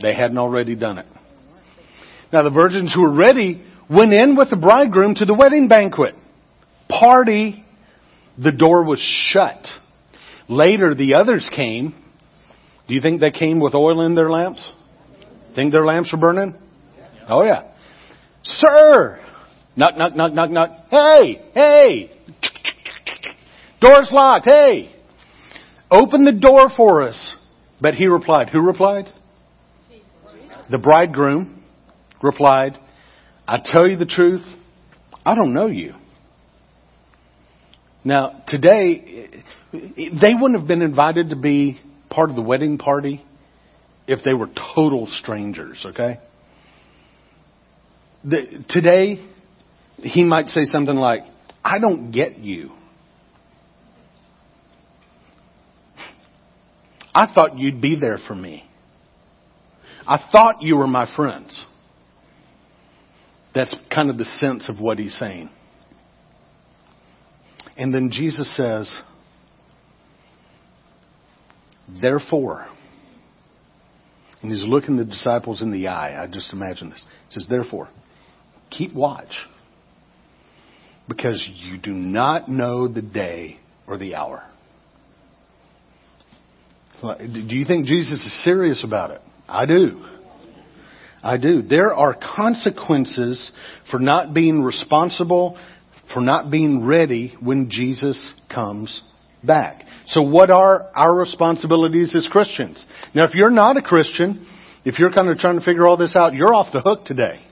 They 0.00 0.14
hadn't 0.14 0.38
already 0.38 0.74
done 0.74 0.98
it. 0.98 1.06
Now 2.32 2.42
the 2.42 2.50
virgins 2.50 2.92
who 2.94 3.02
were 3.02 3.14
ready 3.14 3.64
went 3.88 4.12
in 4.12 4.36
with 4.36 4.50
the 4.50 4.56
bridegroom 4.56 5.14
to 5.16 5.24
the 5.24 5.34
wedding 5.34 5.68
banquet. 5.68 6.14
Party. 6.88 7.64
The 8.38 8.52
door 8.52 8.84
was 8.84 9.00
shut. 9.32 9.66
Later 10.48 10.94
the 10.94 11.14
others 11.14 11.48
came. 11.54 11.94
Do 12.88 12.94
you 12.94 13.00
think 13.00 13.20
they 13.20 13.30
came 13.30 13.60
with 13.60 13.74
oil 13.74 14.00
in 14.02 14.14
their 14.14 14.30
lamps? 14.30 14.68
Think 15.54 15.72
their 15.72 15.84
lamps 15.84 16.12
were 16.12 16.18
burning? 16.18 16.54
Oh 17.28 17.42
yeah. 17.42 17.72
Sir! 18.42 19.20
Knock, 19.74 19.96
knock, 19.98 20.14
knock, 20.14 20.32
knock, 20.32 20.50
knock. 20.50 20.70
Hey! 20.90 21.42
Hey! 21.52 22.10
Door's 23.80 24.10
locked. 24.12 24.46
Hey! 24.48 24.94
Open 25.90 26.24
the 26.24 26.32
door 26.32 26.70
for 26.76 27.02
us. 27.02 27.34
But 27.80 27.94
he 27.94 28.06
replied, 28.06 28.48
who 28.50 28.60
replied? 28.60 29.06
The 30.70 30.78
bridegroom 30.78 31.62
replied, 32.22 32.78
I 33.46 33.60
tell 33.64 33.88
you 33.88 33.96
the 33.96 34.06
truth, 34.06 34.44
I 35.24 35.34
don't 35.34 35.54
know 35.54 35.66
you. 35.66 35.94
Now, 38.04 38.42
today, 38.48 39.28
they 39.72 40.34
wouldn't 40.34 40.58
have 40.58 40.68
been 40.68 40.82
invited 40.82 41.30
to 41.30 41.36
be 41.36 41.80
part 42.08 42.30
of 42.30 42.36
the 42.36 42.42
wedding 42.42 42.78
party 42.78 43.24
if 44.06 44.20
they 44.24 44.32
were 44.32 44.48
total 44.74 45.06
strangers, 45.10 45.84
okay? 45.86 46.20
The, 48.24 48.64
today, 48.68 49.24
he 49.96 50.24
might 50.24 50.48
say 50.48 50.64
something 50.64 50.94
like, 50.94 51.22
I 51.64 51.78
don't 51.80 52.12
get 52.12 52.38
you. 52.38 52.70
I 57.14 57.32
thought 57.32 57.58
you'd 57.58 57.80
be 57.80 57.98
there 57.98 58.18
for 58.26 58.34
me. 58.34 58.64
I 60.06 60.24
thought 60.30 60.62
you 60.62 60.76
were 60.76 60.86
my 60.86 61.08
friends. 61.16 61.64
That's 63.54 63.74
kind 63.94 64.10
of 64.10 64.18
the 64.18 64.24
sense 64.24 64.68
of 64.68 64.78
what 64.78 64.98
he's 64.98 65.16
saying. 65.18 65.50
And 67.76 67.92
then 67.92 68.10
Jesus 68.12 68.54
says, 68.56 69.00
Therefore, 72.00 72.66
and 74.42 74.50
he's 74.50 74.62
looking 74.62 74.96
the 74.96 75.04
disciples 75.04 75.62
in 75.62 75.72
the 75.72 75.88
eye. 75.88 76.22
I 76.22 76.26
just 76.26 76.52
imagine 76.52 76.90
this. 76.90 77.04
He 77.28 77.40
says, 77.40 77.46
Therefore, 77.48 77.88
keep 78.70 78.94
watch, 78.94 79.34
because 81.08 81.42
you 81.54 81.78
do 81.78 81.92
not 81.92 82.48
know 82.48 82.88
the 82.88 83.02
day 83.02 83.58
or 83.86 83.98
the 83.98 84.14
hour. 84.14 84.44
Do 87.00 87.56
you 87.56 87.64
think 87.64 87.86
Jesus 87.86 88.24
is 88.24 88.44
serious 88.44 88.82
about 88.84 89.10
it? 89.10 89.20
I 89.48 89.66
do. 89.66 90.04
I 91.22 91.36
do. 91.36 91.62
There 91.62 91.92
are 91.94 92.14
consequences 92.14 93.50
for 93.90 93.98
not 93.98 94.32
being 94.32 94.62
responsible, 94.62 95.58
for 96.12 96.20
not 96.20 96.50
being 96.50 96.84
ready 96.84 97.34
when 97.40 97.68
Jesus 97.70 98.34
comes 98.52 99.02
back. 99.42 99.82
So 100.06 100.22
what 100.22 100.50
are 100.50 100.90
our 100.94 101.14
responsibilities 101.14 102.14
as 102.14 102.28
Christians? 102.30 102.84
Now 103.14 103.24
if 103.24 103.34
you're 103.34 103.50
not 103.50 103.76
a 103.76 103.82
Christian, 103.82 104.46
if 104.84 104.98
you're 104.98 105.12
kind 105.12 105.28
of 105.28 105.38
trying 105.38 105.58
to 105.58 105.64
figure 105.64 105.86
all 105.86 105.96
this 105.96 106.14
out, 106.14 106.34
you're 106.34 106.54
off 106.54 106.72
the 106.72 106.80
hook 106.80 107.04
today. 107.04 107.44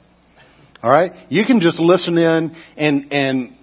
Alright? 0.82 1.12
You 1.30 1.44
can 1.44 1.60
just 1.60 1.80
listen 1.80 2.16
in 2.16 2.56
and, 2.76 3.12
and 3.12 3.56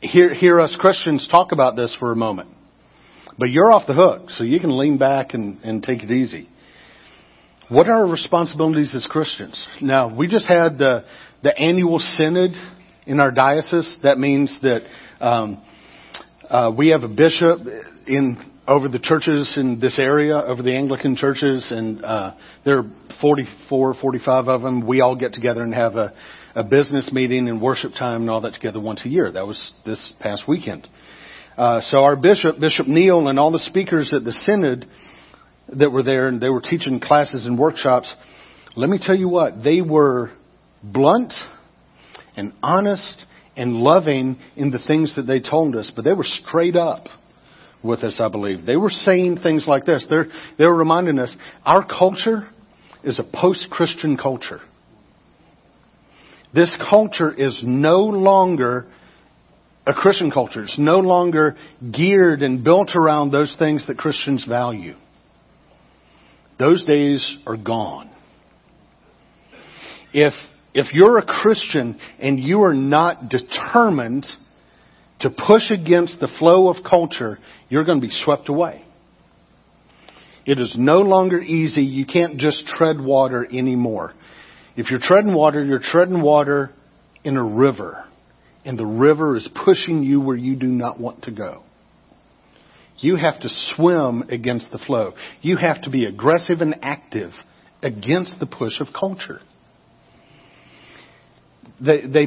hear, 0.00 0.32
hear 0.32 0.60
us 0.60 0.76
Christians 0.78 1.28
talk 1.30 1.52
about 1.52 1.76
this 1.76 1.94
for 1.98 2.12
a 2.12 2.16
moment. 2.16 2.50
But 3.38 3.50
you're 3.50 3.70
off 3.70 3.86
the 3.86 3.94
hook, 3.94 4.30
so 4.30 4.44
you 4.44 4.58
can 4.60 4.76
lean 4.76 4.98
back 4.98 5.34
and, 5.34 5.62
and 5.62 5.82
take 5.82 6.02
it 6.02 6.10
easy. 6.10 6.48
What 7.70 7.86
are 7.86 8.06
our 8.06 8.06
responsibilities 8.06 8.94
as 8.94 9.06
Christians? 9.06 9.68
Now, 9.82 10.14
we 10.16 10.26
just 10.26 10.46
had 10.46 10.78
the, 10.78 11.04
the 11.42 11.54
annual 11.54 11.98
synod 11.98 12.52
in 13.06 13.20
our 13.20 13.30
diocese. 13.30 13.98
That 14.02 14.16
means 14.18 14.58
that 14.62 14.86
um, 15.20 15.62
uh, 16.48 16.72
we 16.74 16.88
have 16.88 17.02
a 17.02 17.08
bishop 17.08 17.60
in 18.06 18.38
over 18.66 18.88
the 18.88 18.98
churches 18.98 19.52
in 19.58 19.80
this 19.80 19.98
area, 19.98 20.36
over 20.36 20.62
the 20.62 20.74
Anglican 20.74 21.14
churches, 21.14 21.66
and 21.70 22.02
uh, 22.02 22.34
there 22.64 22.78
are 22.78 22.90
44, 23.20 23.96
45 24.00 24.48
of 24.48 24.62
them. 24.62 24.86
We 24.86 25.02
all 25.02 25.14
get 25.14 25.34
together 25.34 25.62
and 25.62 25.74
have 25.74 25.96
a, 25.96 26.14
a 26.54 26.64
business 26.64 27.10
meeting 27.12 27.48
and 27.48 27.60
worship 27.60 27.92
time 27.98 28.22
and 28.22 28.30
all 28.30 28.40
that 28.42 28.54
together 28.54 28.80
once 28.80 29.04
a 29.04 29.10
year. 29.10 29.30
That 29.30 29.46
was 29.46 29.72
this 29.84 30.14
past 30.20 30.44
weekend. 30.48 30.88
Uh, 31.58 31.82
so 31.82 31.98
our 31.98 32.16
bishop, 32.16 32.60
Bishop 32.60 32.86
Neal, 32.86 33.28
and 33.28 33.38
all 33.38 33.52
the 33.52 33.58
speakers 33.58 34.14
at 34.14 34.24
the 34.24 34.32
synod 34.32 34.86
that 35.76 35.90
were 35.90 36.02
there 36.02 36.28
and 36.28 36.40
they 36.40 36.48
were 36.48 36.60
teaching 36.60 37.00
classes 37.00 37.44
and 37.46 37.58
workshops, 37.58 38.12
let 38.76 38.88
me 38.88 38.98
tell 39.00 39.16
you 39.16 39.28
what, 39.28 39.62
they 39.62 39.80
were 39.80 40.30
blunt 40.82 41.32
and 42.36 42.52
honest 42.62 43.24
and 43.56 43.74
loving 43.74 44.38
in 44.56 44.70
the 44.70 44.78
things 44.86 45.16
that 45.16 45.22
they 45.22 45.40
told 45.40 45.74
us, 45.74 45.90
but 45.94 46.04
they 46.04 46.12
were 46.12 46.24
straight 46.24 46.76
up 46.76 47.04
with 47.82 48.00
us, 48.00 48.20
I 48.20 48.28
believe. 48.28 48.64
They 48.66 48.76
were 48.76 48.90
saying 48.90 49.38
things 49.42 49.64
like 49.66 49.84
this. 49.84 50.06
They're, 50.08 50.26
they 50.58 50.64
were 50.64 50.76
reminding 50.76 51.18
us 51.18 51.36
our 51.64 51.86
culture 51.86 52.48
is 53.04 53.18
a 53.18 53.24
post-Christian 53.24 54.16
culture. 54.16 54.60
This 56.54 56.74
culture 56.88 57.32
is 57.32 57.60
no 57.62 58.00
longer 58.00 58.86
a 59.86 59.92
Christian 59.92 60.30
culture. 60.30 60.64
It's 60.64 60.78
no 60.78 60.98
longer 60.98 61.56
geared 61.92 62.42
and 62.42 62.62
built 62.62 62.90
around 62.94 63.30
those 63.30 63.54
things 63.58 63.86
that 63.86 63.96
Christians 63.96 64.44
value. 64.46 64.94
Those 66.58 66.84
days 66.84 67.36
are 67.46 67.56
gone. 67.56 68.10
If, 70.12 70.32
if 70.74 70.92
you're 70.92 71.18
a 71.18 71.24
Christian 71.24 72.00
and 72.18 72.40
you 72.40 72.62
are 72.62 72.74
not 72.74 73.28
determined 73.28 74.26
to 75.20 75.30
push 75.30 75.70
against 75.70 76.20
the 76.20 76.28
flow 76.38 76.68
of 76.68 76.76
culture, 76.88 77.38
you're 77.68 77.84
going 77.84 78.00
to 78.00 78.06
be 78.06 78.12
swept 78.24 78.48
away. 78.48 78.84
It 80.46 80.58
is 80.58 80.74
no 80.78 81.00
longer 81.00 81.40
easy. 81.40 81.82
You 81.82 82.06
can't 82.06 82.38
just 82.38 82.66
tread 82.66 83.00
water 83.00 83.44
anymore. 83.44 84.14
If 84.76 84.90
you're 84.90 85.00
treading 85.00 85.34
water, 85.34 85.62
you're 85.62 85.78
treading 85.78 86.22
water 86.22 86.70
in 87.22 87.36
a 87.36 87.44
river. 87.44 88.04
And 88.64 88.78
the 88.78 88.86
river 88.86 89.36
is 89.36 89.48
pushing 89.64 90.02
you 90.02 90.20
where 90.20 90.36
you 90.36 90.56
do 90.56 90.66
not 90.66 90.98
want 90.98 91.24
to 91.24 91.30
go. 91.32 91.62
You 93.00 93.16
have 93.16 93.40
to 93.40 93.48
swim 93.74 94.24
against 94.28 94.70
the 94.72 94.78
flow. 94.78 95.14
You 95.40 95.56
have 95.56 95.82
to 95.82 95.90
be 95.90 96.04
aggressive 96.04 96.60
and 96.60 96.76
active 96.82 97.32
against 97.82 98.40
the 98.40 98.46
push 98.46 98.80
of 98.80 98.88
culture. 98.98 99.40
They, 101.80 102.06
they 102.06 102.26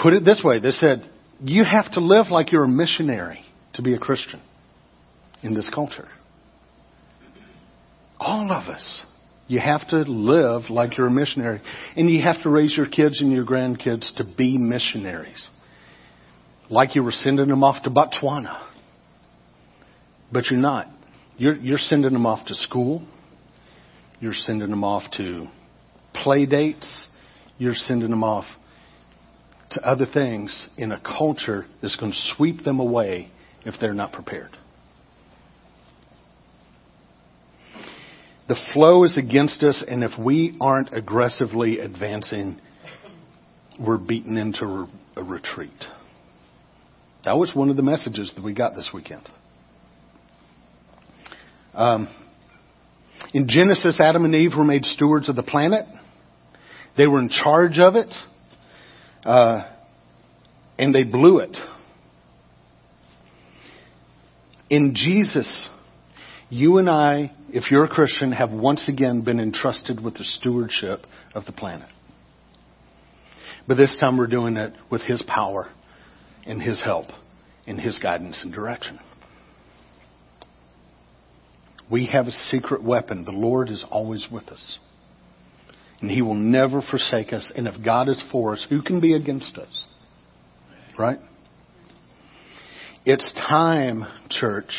put 0.00 0.12
it 0.14 0.24
this 0.24 0.42
way. 0.44 0.60
They 0.60 0.70
said, 0.70 1.10
you 1.40 1.64
have 1.64 1.90
to 1.92 2.00
live 2.00 2.26
like 2.30 2.52
you're 2.52 2.64
a 2.64 2.68
missionary 2.68 3.44
to 3.74 3.82
be 3.82 3.94
a 3.94 3.98
Christian 3.98 4.40
in 5.42 5.54
this 5.54 5.68
culture. 5.74 6.08
All 8.20 8.52
of 8.52 8.68
us. 8.68 9.02
You 9.48 9.58
have 9.58 9.88
to 9.88 9.96
live 9.96 10.70
like 10.70 10.96
you're 10.96 11.08
a 11.08 11.10
missionary. 11.10 11.60
And 11.96 12.08
you 12.08 12.22
have 12.22 12.42
to 12.44 12.48
raise 12.48 12.76
your 12.76 12.86
kids 12.86 13.20
and 13.20 13.32
your 13.32 13.44
grandkids 13.44 14.14
to 14.16 14.24
be 14.24 14.56
missionaries. 14.56 15.48
Like 16.70 16.94
you 16.94 17.02
were 17.02 17.10
sending 17.10 17.48
them 17.48 17.64
off 17.64 17.82
to 17.82 17.90
Botswana. 17.90 18.71
But 20.32 20.50
you're 20.50 20.60
not. 20.60 20.88
You're, 21.36 21.56
you're 21.56 21.78
sending 21.78 22.12
them 22.12 22.26
off 22.26 22.46
to 22.46 22.54
school. 22.54 23.06
You're 24.20 24.32
sending 24.32 24.70
them 24.70 24.84
off 24.84 25.02
to 25.16 25.46
play 26.14 26.46
dates. 26.46 27.06
You're 27.58 27.74
sending 27.74 28.10
them 28.10 28.24
off 28.24 28.44
to 29.72 29.82
other 29.82 30.06
things 30.12 30.68
in 30.76 30.92
a 30.92 31.00
culture 31.00 31.66
that's 31.80 31.96
going 31.96 32.12
to 32.12 32.18
sweep 32.36 32.62
them 32.64 32.80
away 32.80 33.30
if 33.64 33.74
they're 33.80 33.94
not 33.94 34.12
prepared. 34.12 34.50
The 38.48 38.56
flow 38.74 39.04
is 39.04 39.16
against 39.16 39.62
us, 39.62 39.82
and 39.86 40.04
if 40.04 40.10
we 40.18 40.56
aren't 40.60 40.92
aggressively 40.92 41.78
advancing, 41.78 42.60
we're 43.80 43.98
beaten 43.98 44.36
into 44.36 44.88
a 45.16 45.22
retreat. 45.22 45.70
That 47.24 47.38
was 47.38 47.52
one 47.54 47.70
of 47.70 47.76
the 47.76 47.82
messages 47.82 48.32
that 48.36 48.44
we 48.44 48.52
got 48.52 48.74
this 48.74 48.90
weekend. 48.92 49.26
Um, 51.74 52.08
in 53.32 53.48
Genesis, 53.48 54.00
Adam 54.00 54.24
and 54.24 54.34
Eve 54.34 54.52
were 54.56 54.64
made 54.64 54.84
stewards 54.84 55.28
of 55.28 55.36
the 55.36 55.42
planet. 55.42 55.86
They 56.96 57.06
were 57.06 57.18
in 57.18 57.28
charge 57.28 57.78
of 57.78 57.96
it. 57.96 58.12
Uh, 59.24 59.68
and 60.78 60.94
they 60.94 61.04
blew 61.04 61.38
it. 61.38 61.56
In 64.68 64.94
Jesus, 64.94 65.68
you 66.48 66.78
and 66.78 66.88
I, 66.88 67.32
if 67.50 67.70
you're 67.70 67.84
a 67.84 67.88
Christian, 67.88 68.32
have 68.32 68.50
once 68.52 68.88
again 68.88 69.22
been 69.22 69.38
entrusted 69.38 70.02
with 70.02 70.14
the 70.14 70.24
stewardship 70.24 71.00
of 71.34 71.44
the 71.44 71.52
planet. 71.52 71.88
But 73.68 73.76
this 73.76 73.96
time 74.00 74.16
we're 74.16 74.26
doing 74.26 74.56
it 74.56 74.72
with 74.90 75.02
His 75.02 75.22
power 75.22 75.68
and 76.46 76.60
His 76.60 76.82
help 76.82 77.06
and 77.66 77.80
His 77.80 77.98
guidance 77.98 78.42
and 78.42 78.52
direction. 78.52 78.98
We 81.92 82.06
have 82.06 82.26
a 82.26 82.32
secret 82.32 82.82
weapon. 82.82 83.26
The 83.26 83.32
Lord 83.32 83.68
is 83.68 83.84
always 83.90 84.26
with 84.32 84.48
us. 84.48 84.78
And 86.00 86.10
He 86.10 86.22
will 86.22 86.34
never 86.34 86.80
forsake 86.80 87.34
us. 87.34 87.52
And 87.54 87.68
if 87.68 87.74
God 87.84 88.08
is 88.08 88.24
for 88.32 88.54
us, 88.54 88.66
who 88.70 88.80
can 88.80 89.02
be 89.02 89.12
against 89.14 89.58
us? 89.58 89.86
Right? 90.98 91.18
It's 93.04 93.30
time, 93.34 94.04
church, 94.30 94.72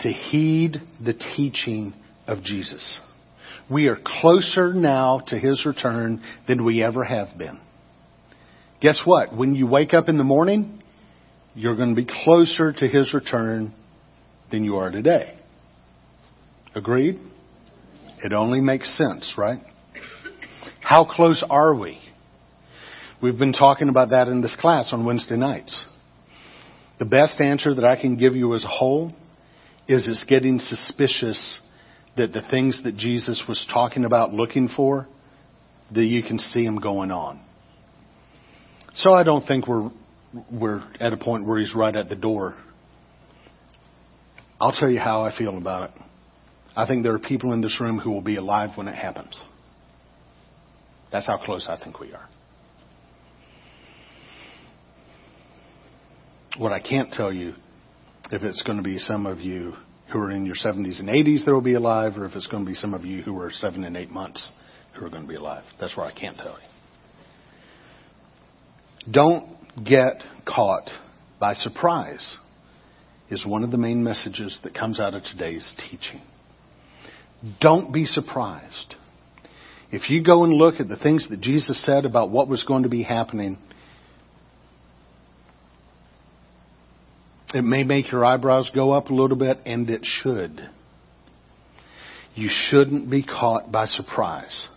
to 0.00 0.08
heed 0.08 0.78
the 1.02 1.14
teaching 1.14 1.94
of 2.26 2.42
Jesus. 2.42 3.00
We 3.70 3.86
are 3.86 3.98
closer 4.04 4.74
now 4.74 5.20
to 5.28 5.38
His 5.38 5.64
return 5.64 6.20
than 6.48 6.64
we 6.64 6.82
ever 6.82 7.04
have 7.04 7.38
been. 7.38 7.60
Guess 8.80 9.02
what? 9.04 9.34
When 9.36 9.54
you 9.54 9.68
wake 9.68 9.94
up 9.94 10.08
in 10.08 10.18
the 10.18 10.24
morning, 10.24 10.82
you're 11.54 11.76
going 11.76 11.94
to 11.94 12.02
be 12.02 12.10
closer 12.24 12.72
to 12.72 12.88
His 12.88 13.14
return 13.14 13.72
than 14.50 14.64
you 14.64 14.78
are 14.78 14.90
today. 14.90 15.38
Agreed? 16.74 17.20
It 18.22 18.32
only 18.32 18.60
makes 18.60 18.96
sense, 18.96 19.34
right? 19.36 19.60
How 20.80 21.04
close 21.04 21.44
are 21.48 21.74
we? 21.74 21.98
We've 23.22 23.38
been 23.38 23.52
talking 23.52 23.88
about 23.88 24.10
that 24.10 24.28
in 24.28 24.42
this 24.42 24.56
class 24.60 24.92
on 24.92 25.06
Wednesday 25.06 25.36
nights. 25.36 25.84
The 26.98 27.04
best 27.04 27.40
answer 27.40 27.74
that 27.74 27.84
I 27.84 28.00
can 28.00 28.16
give 28.16 28.34
you 28.34 28.54
as 28.54 28.64
a 28.64 28.68
whole 28.68 29.12
is 29.88 30.06
it's 30.08 30.24
getting 30.24 30.58
suspicious 30.58 31.58
that 32.16 32.32
the 32.32 32.42
things 32.50 32.82
that 32.84 32.96
Jesus 32.96 33.42
was 33.48 33.66
talking 33.72 34.04
about 34.04 34.32
looking 34.32 34.68
for, 34.74 35.06
that 35.92 36.04
you 36.04 36.22
can 36.22 36.38
see 36.38 36.64
them 36.64 36.80
going 36.80 37.10
on. 37.10 37.40
So 38.94 39.12
I 39.12 39.22
don't 39.22 39.46
think 39.46 39.66
we're 39.66 39.90
we're 40.50 40.82
at 40.98 41.12
a 41.12 41.16
point 41.16 41.46
where 41.46 41.60
he's 41.60 41.74
right 41.74 41.94
at 41.94 42.08
the 42.08 42.16
door. 42.16 42.56
I'll 44.60 44.72
tell 44.72 44.90
you 44.90 44.98
how 44.98 45.22
I 45.22 45.36
feel 45.36 45.56
about 45.56 45.90
it. 45.90 46.03
I 46.76 46.86
think 46.86 47.04
there 47.04 47.14
are 47.14 47.20
people 47.20 47.52
in 47.52 47.60
this 47.60 47.80
room 47.80 47.98
who 47.98 48.10
will 48.10 48.22
be 48.22 48.36
alive 48.36 48.70
when 48.76 48.88
it 48.88 48.94
happens. 48.94 49.38
That's 51.12 51.26
how 51.26 51.38
close 51.38 51.68
I 51.68 51.78
think 51.82 52.00
we 52.00 52.12
are. 52.12 52.28
What 56.58 56.72
I 56.72 56.80
can't 56.80 57.12
tell 57.12 57.32
you 57.32 57.54
if 58.30 58.42
it's 58.42 58.62
going 58.62 58.78
to 58.78 58.82
be 58.84 58.98
some 58.98 59.26
of 59.26 59.40
you 59.40 59.74
who 60.12 60.18
are 60.18 60.30
in 60.30 60.46
your 60.46 60.54
70s 60.56 61.00
and 61.00 61.08
80s 61.08 61.44
that 61.44 61.52
will 61.52 61.60
be 61.60 61.74
alive, 61.74 62.16
or 62.16 62.24
if 62.24 62.34
it's 62.34 62.46
going 62.46 62.64
to 62.64 62.68
be 62.68 62.74
some 62.74 62.94
of 62.94 63.04
you 63.04 63.22
who 63.22 63.38
are 63.40 63.50
seven 63.50 63.84
and 63.84 63.96
eight 63.96 64.10
months 64.10 64.50
who 64.96 65.04
are 65.04 65.10
going 65.10 65.22
to 65.22 65.28
be 65.28 65.34
alive. 65.34 65.64
That's 65.80 65.96
where 65.96 66.06
I 66.06 66.12
can't 66.12 66.36
tell 66.36 66.58
you. 69.06 69.12
Don't 69.12 69.56
get 69.84 70.22
caught 70.46 70.88
by 71.40 71.54
surprise, 71.54 72.36
is 73.30 73.44
one 73.46 73.64
of 73.64 73.70
the 73.70 73.78
main 73.78 74.02
messages 74.02 74.58
that 74.62 74.74
comes 74.74 75.00
out 75.00 75.14
of 75.14 75.22
today's 75.24 75.74
teaching. 75.90 76.20
Don't 77.60 77.92
be 77.92 78.04
surprised. 78.04 78.94
If 79.90 80.10
you 80.10 80.24
go 80.24 80.44
and 80.44 80.52
look 80.52 80.76
at 80.80 80.88
the 80.88 80.96
things 80.96 81.28
that 81.30 81.40
Jesus 81.40 81.84
said 81.84 82.04
about 82.04 82.30
what 82.30 82.48
was 82.48 82.64
going 82.64 82.84
to 82.84 82.88
be 82.88 83.02
happening, 83.02 83.58
it 87.52 87.62
may 87.62 87.84
make 87.84 88.10
your 88.10 88.24
eyebrows 88.24 88.70
go 88.74 88.92
up 88.92 89.10
a 89.10 89.14
little 89.14 89.36
bit, 89.36 89.58
and 89.66 89.88
it 89.90 90.00
should. 90.02 90.60
You 92.34 92.48
shouldn't 92.50 93.10
be 93.10 93.22
caught 93.22 93.70
by 93.70 93.86
surprise. 93.86 94.68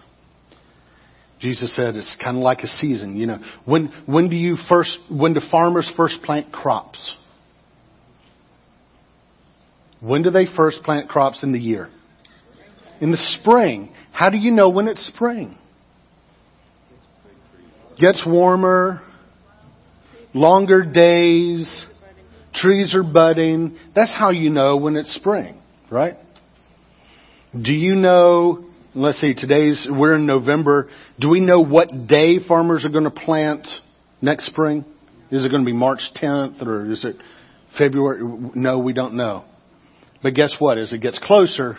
Jesus 1.40 1.76
said 1.76 1.96
it's 1.96 2.18
kind 2.24 2.38
of 2.38 2.44
like 2.44 2.60
a 2.60 2.68
season. 2.68 3.16
You 3.16 3.28
know, 3.28 3.40
when 3.66 3.94
when 4.06 4.30
do 4.30 4.36
you 4.36 4.56
first 4.70 4.98
when 5.10 5.34
do 5.34 5.40
farmers 5.52 5.92
first 5.96 6.22
plant 6.24 6.52
crops? 6.52 7.14
When 10.00 10.22
do 10.22 10.30
they 10.30 10.46
first 10.56 10.84
plant 10.84 11.10
crops 11.10 11.44
in 11.44 11.52
the 11.52 11.60
year? 11.60 11.90
In 13.00 13.12
the 13.12 13.18
spring. 13.40 13.90
How 14.12 14.30
do 14.30 14.38
you 14.38 14.52
know 14.52 14.70
when 14.70 14.88
it's 14.88 15.06
spring? 15.08 15.58
Gets 18.00 18.24
warmer, 18.26 19.02
longer 20.34 20.84
days, 20.84 21.86
trees 22.54 22.94
are 22.96 23.04
budding. 23.04 23.78
That's 23.96 24.14
how 24.16 24.32
you 24.32 24.50
know 24.50 24.78
when 24.78 24.96
it's 24.96 25.14
spring, 25.16 25.60
right? 25.92 26.16
Do 27.60 27.74
you 27.74 27.96
know, 27.96 28.66
let's 28.94 29.20
see, 29.20 29.34
today's, 29.34 29.88
we're 29.90 30.16
in 30.16 30.26
November. 30.26 30.90
Do 31.20 31.30
we 31.30 31.40
know 31.40 31.62
what 31.62 32.08
day 32.08 32.38
farmers 32.48 32.86
are 32.86 32.90
going 32.90 33.06
to 33.06 33.12
plant 33.12 33.68
next 34.22 34.48
spring? 34.48 34.86
Is 35.32 35.46
it 35.46 35.50
going 35.50 35.64
to 35.64 35.66
be 35.66 35.74
March 35.74 36.02
10th 36.22 36.66
or 36.66 36.92
is 36.92 37.04
it 37.04 37.16
February? 37.78 38.22
No, 38.56 38.80
we 38.80 38.94
don't 38.94 39.16
know. 39.16 39.44
But 40.22 40.34
guess 40.34 40.56
what? 40.60 40.78
As 40.78 40.94
it 40.94 41.02
gets 41.02 41.20
closer, 41.20 41.78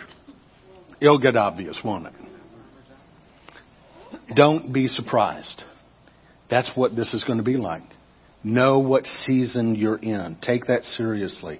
it'll 1.01 1.19
get 1.19 1.35
obvious, 1.35 1.77
won't 1.83 2.07
it? 2.07 2.13
Don't 4.35 4.71
be 4.73 4.87
surprised. 4.87 5.63
That's 6.49 6.69
what 6.75 6.95
this 6.95 7.13
is 7.13 7.23
going 7.23 7.37
to 7.37 7.43
be 7.43 7.57
like. 7.57 7.83
Know 8.43 8.79
what 8.79 9.05
season 9.05 9.75
you're 9.75 9.97
in. 9.97 10.37
Take 10.41 10.67
that 10.67 10.83
seriously. 10.83 11.59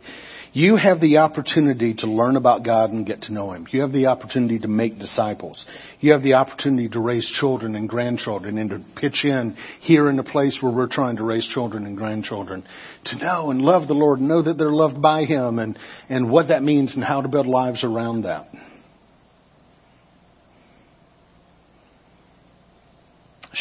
You 0.51 0.77
have 0.77 0.99
the 0.99 1.17
opportunity 1.17 1.93
to 1.95 2.07
learn 2.07 2.35
about 2.35 2.63
God 2.63 2.89
and 2.89 3.05
get 3.05 3.23
to 3.23 3.33
know 3.33 3.51
Him. 3.51 3.67
You 3.69 3.81
have 3.81 3.91
the 3.91 4.07
opportunity 4.07 4.57
to 4.59 4.67
make 4.67 4.97
disciples. 4.97 5.63
You 5.99 6.13
have 6.13 6.23
the 6.23 6.35
opportunity 6.35 6.89
to 6.89 6.99
raise 6.99 7.29
children 7.39 7.75
and 7.75 7.87
grandchildren 7.87 8.57
and 8.57 8.69
to 8.71 8.83
pitch 8.99 9.25
in 9.25 9.55
here 9.81 10.09
in 10.09 10.17
a 10.17 10.23
place 10.23 10.57
where 10.61 10.71
we're 10.71 10.87
trying 10.87 11.17
to 11.17 11.23
raise 11.23 11.47
children 11.47 11.85
and 11.85 11.95
grandchildren. 11.95 12.65
To 13.05 13.17
know 13.17 13.51
and 13.51 13.61
love 13.61 13.87
the 13.87 13.93
Lord, 13.93 14.19
and 14.19 14.27
know 14.27 14.41
that 14.41 14.57
they're 14.57 14.71
loved 14.71 15.01
by 15.01 15.25
Him 15.25 15.59
and, 15.59 15.77
and 16.07 16.31
what 16.31 16.47
that 16.47 16.63
means 16.63 16.95
and 16.95 17.03
how 17.03 17.21
to 17.21 17.27
build 17.27 17.45
lives 17.45 17.83
around 17.83 18.23
that. 18.23 18.47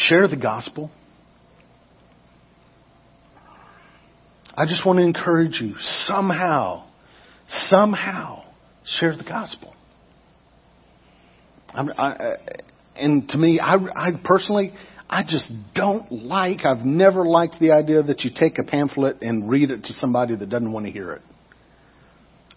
Share 0.07 0.27
the 0.27 0.37
gospel. 0.37 0.89
I 4.55 4.65
just 4.65 4.85
want 4.85 4.99
to 4.99 5.03
encourage 5.03 5.59
you 5.61 5.75
somehow, 5.79 6.85
somehow 7.47 8.43
share 8.85 9.15
the 9.15 9.23
gospel. 9.23 9.73
I, 11.73 12.35
and 12.95 13.27
to 13.29 13.37
me, 13.37 13.59
I, 13.59 13.75
I 13.95 14.09
personally, 14.23 14.73
I 15.09 15.23
just 15.23 15.51
don't 15.75 16.11
like, 16.11 16.65
I've 16.65 16.85
never 16.85 17.25
liked 17.25 17.57
the 17.59 17.71
idea 17.71 18.01
that 18.03 18.21
you 18.21 18.31
take 18.33 18.57
a 18.57 18.63
pamphlet 18.63 19.21
and 19.21 19.49
read 19.49 19.69
it 19.69 19.83
to 19.83 19.93
somebody 19.93 20.35
that 20.35 20.49
doesn't 20.49 20.71
want 20.71 20.85
to 20.85 20.91
hear 20.91 21.11
it. 21.13 21.21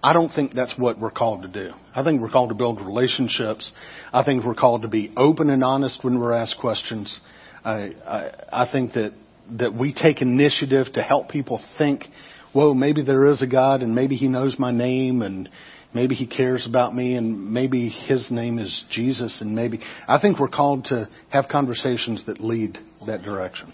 I 0.02 0.12
don't 0.12 0.30
think 0.30 0.52
that's 0.52 0.74
what 0.76 0.98
we're 0.98 1.12
called 1.12 1.42
to 1.42 1.48
do. 1.48 1.72
I 1.94 2.02
think 2.02 2.20
we're 2.20 2.30
called 2.30 2.48
to 2.48 2.56
build 2.56 2.80
relationships. 2.80 3.70
I 4.12 4.24
think 4.24 4.44
we're 4.44 4.54
called 4.54 4.82
to 4.82 4.88
be 4.88 5.12
open 5.16 5.48
and 5.48 5.62
honest 5.62 6.02
when 6.02 6.18
we're 6.18 6.32
asked 6.32 6.56
questions. 6.60 7.20
I, 7.64 7.92
I, 8.04 8.64
I 8.64 8.72
think 8.72 8.94
that 8.94 9.12
that 9.58 9.74
we 9.74 9.92
take 9.92 10.22
initiative 10.22 10.86
to 10.94 11.02
help 11.02 11.28
people 11.28 11.62
think, 11.78 12.04
whoa, 12.52 12.74
maybe 12.74 13.02
there 13.04 13.26
is 13.26 13.42
a 13.42 13.46
God 13.46 13.82
and 13.82 13.94
maybe 13.94 14.16
He 14.16 14.28
knows 14.28 14.56
my 14.58 14.70
name 14.70 15.22
and 15.22 15.48
maybe 15.94 16.14
He 16.14 16.26
cares 16.26 16.66
about 16.66 16.94
me 16.94 17.16
and 17.16 17.52
maybe 17.52 17.88
His 17.88 18.30
name 18.30 18.58
is 18.58 18.84
Jesus 18.90 19.38
and 19.40 19.54
maybe 19.54 19.80
I 20.08 20.20
think 20.20 20.38
we're 20.38 20.48
called 20.48 20.86
to 20.86 21.08
have 21.30 21.46
conversations 21.48 22.24
that 22.26 22.40
lead 22.40 22.78
that 23.06 23.22
direction. 23.22 23.72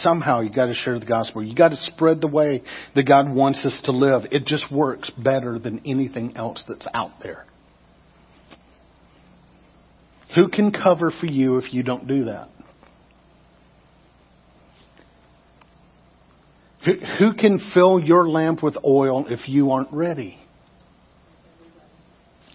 Somehow 0.00 0.40
you 0.40 0.50
got 0.50 0.66
to 0.66 0.74
share 0.74 0.98
the 0.98 1.06
gospel. 1.06 1.44
You 1.44 1.54
got 1.54 1.70
to 1.70 1.76
spread 1.76 2.20
the 2.20 2.28
way 2.28 2.62
that 2.94 3.06
God 3.06 3.32
wants 3.32 3.64
us 3.66 3.80
to 3.84 3.92
live. 3.92 4.22
It 4.30 4.44
just 4.46 4.72
works 4.72 5.10
better 5.10 5.58
than 5.58 5.82
anything 5.84 6.36
else 6.36 6.62
that's 6.66 6.86
out 6.94 7.12
there. 7.22 7.44
Who 10.34 10.48
can 10.48 10.72
cover 10.72 11.10
for 11.10 11.26
you 11.26 11.58
if 11.58 11.74
you 11.74 11.82
don't 11.82 12.06
do 12.06 12.24
that? 12.24 12.48
Who 17.18 17.34
can 17.34 17.60
fill 17.74 18.00
your 18.00 18.28
lamp 18.28 18.62
with 18.62 18.76
oil 18.84 19.26
if 19.28 19.48
you 19.48 19.70
aren't 19.70 19.92
ready? 19.92 20.38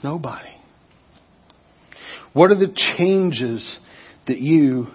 Nobody. 0.04 0.50
What 2.34 2.52
are 2.52 2.56
the 2.56 2.73
changes 2.97 3.80
that 4.28 4.39
you 4.39 4.88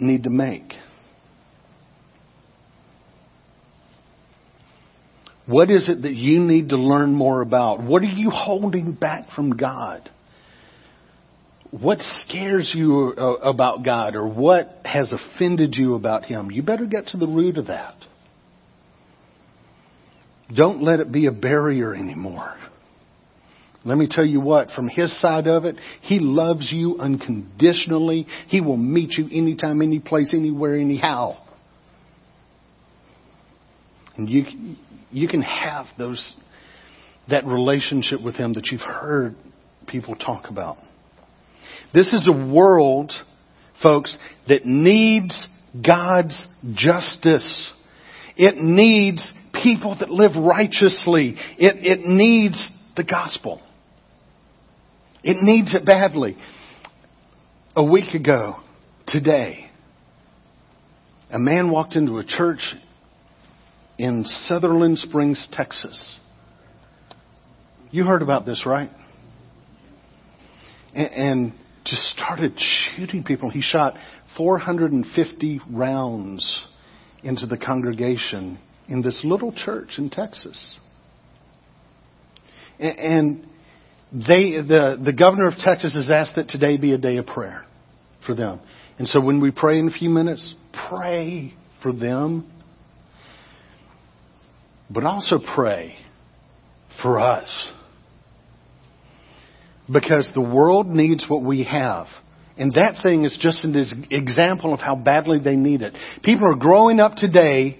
need 0.00 0.24
to 0.24 0.30
make? 0.30 0.72
What 5.46 5.70
is 5.70 5.88
it 5.88 6.02
that 6.02 6.12
you 6.12 6.40
need 6.40 6.70
to 6.70 6.76
learn 6.76 7.14
more 7.14 7.40
about? 7.40 7.82
What 7.82 8.02
are 8.02 8.06
you 8.06 8.30
holding 8.30 8.92
back 8.92 9.30
from 9.34 9.56
God? 9.56 10.10
What 11.70 11.98
scares 12.00 12.72
you 12.74 13.14
uh, 13.16 13.22
about 13.48 13.84
God 13.84 14.16
or 14.16 14.26
what 14.26 14.80
has 14.84 15.12
offended 15.12 15.74
you 15.76 15.94
about 15.94 16.24
Him? 16.24 16.50
You 16.50 16.62
better 16.62 16.86
get 16.86 17.08
to 17.08 17.16
the 17.16 17.26
root 17.26 17.58
of 17.58 17.68
that. 17.68 17.94
Don't 20.54 20.82
let 20.82 21.00
it 21.00 21.10
be 21.10 21.26
a 21.26 21.32
barrier 21.32 21.94
anymore. 21.94 22.54
Let 23.84 23.98
me 23.98 24.08
tell 24.10 24.24
you 24.24 24.40
what, 24.40 24.70
from 24.70 24.88
his 24.88 25.16
side 25.20 25.46
of 25.46 25.64
it, 25.64 25.76
he 26.02 26.18
loves 26.18 26.72
you 26.72 26.98
unconditionally. 26.98 28.26
He 28.48 28.60
will 28.60 28.76
meet 28.76 29.12
you 29.12 29.26
anytime, 29.26 29.80
any 29.80 30.00
place, 30.00 30.34
anywhere, 30.34 30.76
anyhow. 30.76 31.34
And 34.16 34.28
you, 34.28 34.44
you 35.10 35.28
can 35.28 35.42
have 35.42 35.86
those, 35.98 36.34
that 37.28 37.46
relationship 37.46 38.22
with 38.22 38.36
him 38.36 38.54
that 38.54 38.66
you've 38.66 38.80
heard 38.80 39.34
people 39.86 40.14
talk 40.14 40.50
about. 40.50 40.78
This 41.94 42.12
is 42.12 42.28
a 42.28 42.52
world, 42.52 43.12
folks, 43.82 44.16
that 44.48 44.66
needs 44.66 45.46
God's 45.84 46.46
justice. 46.74 47.72
It 48.36 48.56
needs 48.56 49.32
people 49.62 49.96
that 50.00 50.10
live 50.10 50.32
righteously. 50.36 51.36
It, 51.58 51.84
it 51.84 52.06
needs 52.06 52.70
the 52.96 53.04
gospel. 53.04 53.62
It 55.22 55.42
needs 55.42 55.74
it 55.74 55.84
badly. 55.84 56.36
A 57.74 57.84
week 57.84 58.14
ago, 58.14 58.56
today, 59.06 59.70
a 61.30 61.38
man 61.38 61.70
walked 61.70 61.96
into 61.96 62.18
a 62.18 62.24
church 62.24 62.74
in 63.98 64.24
Sutherland 64.24 64.98
Springs, 64.98 65.46
Texas. 65.52 66.18
You 67.90 68.04
heard 68.04 68.22
about 68.22 68.44
this, 68.44 68.64
right? 68.66 68.90
And, 70.94 71.12
and 71.12 71.52
just 71.84 72.02
started 72.06 72.52
shooting 72.56 73.24
people. 73.24 73.50
He 73.50 73.62
shot 73.62 73.94
450 74.36 75.60
rounds 75.70 76.66
into 77.22 77.46
the 77.46 77.56
congregation 77.56 78.58
in 78.88 79.02
this 79.02 79.22
little 79.24 79.52
church 79.52 79.94
in 79.98 80.10
Texas. 80.10 80.76
And 82.78 83.46
they, 84.12 84.52
the, 84.52 85.00
the 85.02 85.12
governor 85.12 85.48
of 85.48 85.54
Texas 85.58 85.94
has 85.94 86.10
asked 86.10 86.36
that 86.36 86.48
today 86.48 86.76
be 86.76 86.92
a 86.92 86.98
day 86.98 87.16
of 87.16 87.26
prayer 87.26 87.64
for 88.26 88.34
them. 88.34 88.60
And 88.98 89.08
so 89.08 89.20
when 89.20 89.40
we 89.40 89.50
pray 89.50 89.78
in 89.78 89.88
a 89.88 89.92
few 89.92 90.10
minutes, 90.10 90.54
pray 90.88 91.54
for 91.82 91.92
them. 91.92 92.50
But 94.90 95.04
also 95.04 95.38
pray 95.54 95.96
for 97.02 97.18
us. 97.18 97.70
Because 99.92 100.28
the 100.34 100.40
world 100.40 100.86
needs 100.86 101.24
what 101.28 101.42
we 101.42 101.64
have. 101.64 102.06
And 102.58 102.72
that 102.72 103.02
thing 103.02 103.24
is 103.24 103.36
just 103.40 103.64
an 103.64 104.06
example 104.10 104.72
of 104.72 104.80
how 104.80 104.96
badly 104.96 105.38
they 105.42 105.56
need 105.56 105.82
it. 105.82 105.94
People 106.22 106.50
are 106.50 106.56
growing 106.56 107.00
up 107.00 107.16
today 107.16 107.78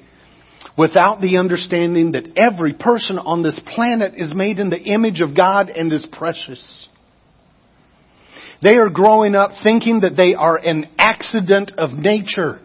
without 0.77 1.21
the 1.21 1.38
understanding 1.38 2.12
that 2.12 2.37
every 2.37 2.75
person 2.75 3.19
on 3.19 3.42
this 3.42 3.59
planet 3.75 4.12
is 4.16 4.35
made 4.35 4.59
in 4.59 4.69
the 4.69 4.79
image 4.79 5.23
of 5.23 5.35
God 5.35 5.71
and 5.71 5.92
is 5.92 6.07
precious. 6.12 6.88
They 8.62 8.77
are 8.77 8.90
growing 8.90 9.35
up 9.35 9.53
thinking 9.62 10.01
that 10.01 10.16
they 10.16 10.35
are 10.35 10.57
an 10.57 10.88
accident 10.99 11.73
of 11.79 11.92
nature 11.92 12.61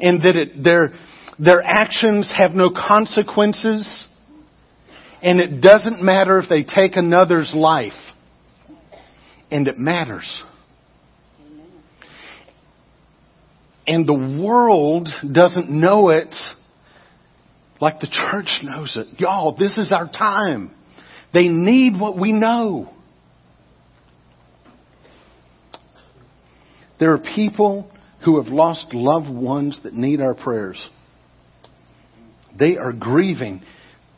and 0.00 0.22
that 0.22 0.36
it, 0.36 0.62
their, 0.62 0.92
their 1.38 1.62
actions 1.62 2.30
have 2.36 2.52
no 2.52 2.70
consequences 2.70 4.06
and 5.22 5.40
it 5.40 5.60
doesn't 5.60 6.02
matter 6.02 6.38
if 6.38 6.48
they 6.48 6.62
take 6.62 6.96
another's 6.96 7.52
life. 7.54 7.92
And 9.50 9.66
it 9.66 9.78
matters. 9.78 10.42
And 13.86 14.06
the 14.06 14.42
world 14.42 15.08
doesn't 15.32 15.70
know 15.70 16.10
it 16.10 16.34
like 17.80 18.00
the 18.00 18.06
church 18.06 18.60
knows 18.62 18.96
it. 18.96 19.18
Y'all, 19.18 19.56
this 19.56 19.78
is 19.78 19.92
our 19.92 20.06
time. 20.06 20.74
They 21.32 21.48
need 21.48 21.98
what 21.98 22.18
we 22.18 22.32
know. 22.32 22.90
There 27.00 27.12
are 27.12 27.18
people 27.18 27.90
who 28.24 28.42
have 28.42 28.52
lost 28.52 28.92
loved 28.92 29.30
ones 29.30 29.80
that 29.84 29.94
need 29.94 30.20
our 30.20 30.34
prayers. 30.34 30.86
They 32.58 32.76
are 32.76 32.92
grieving, 32.92 33.62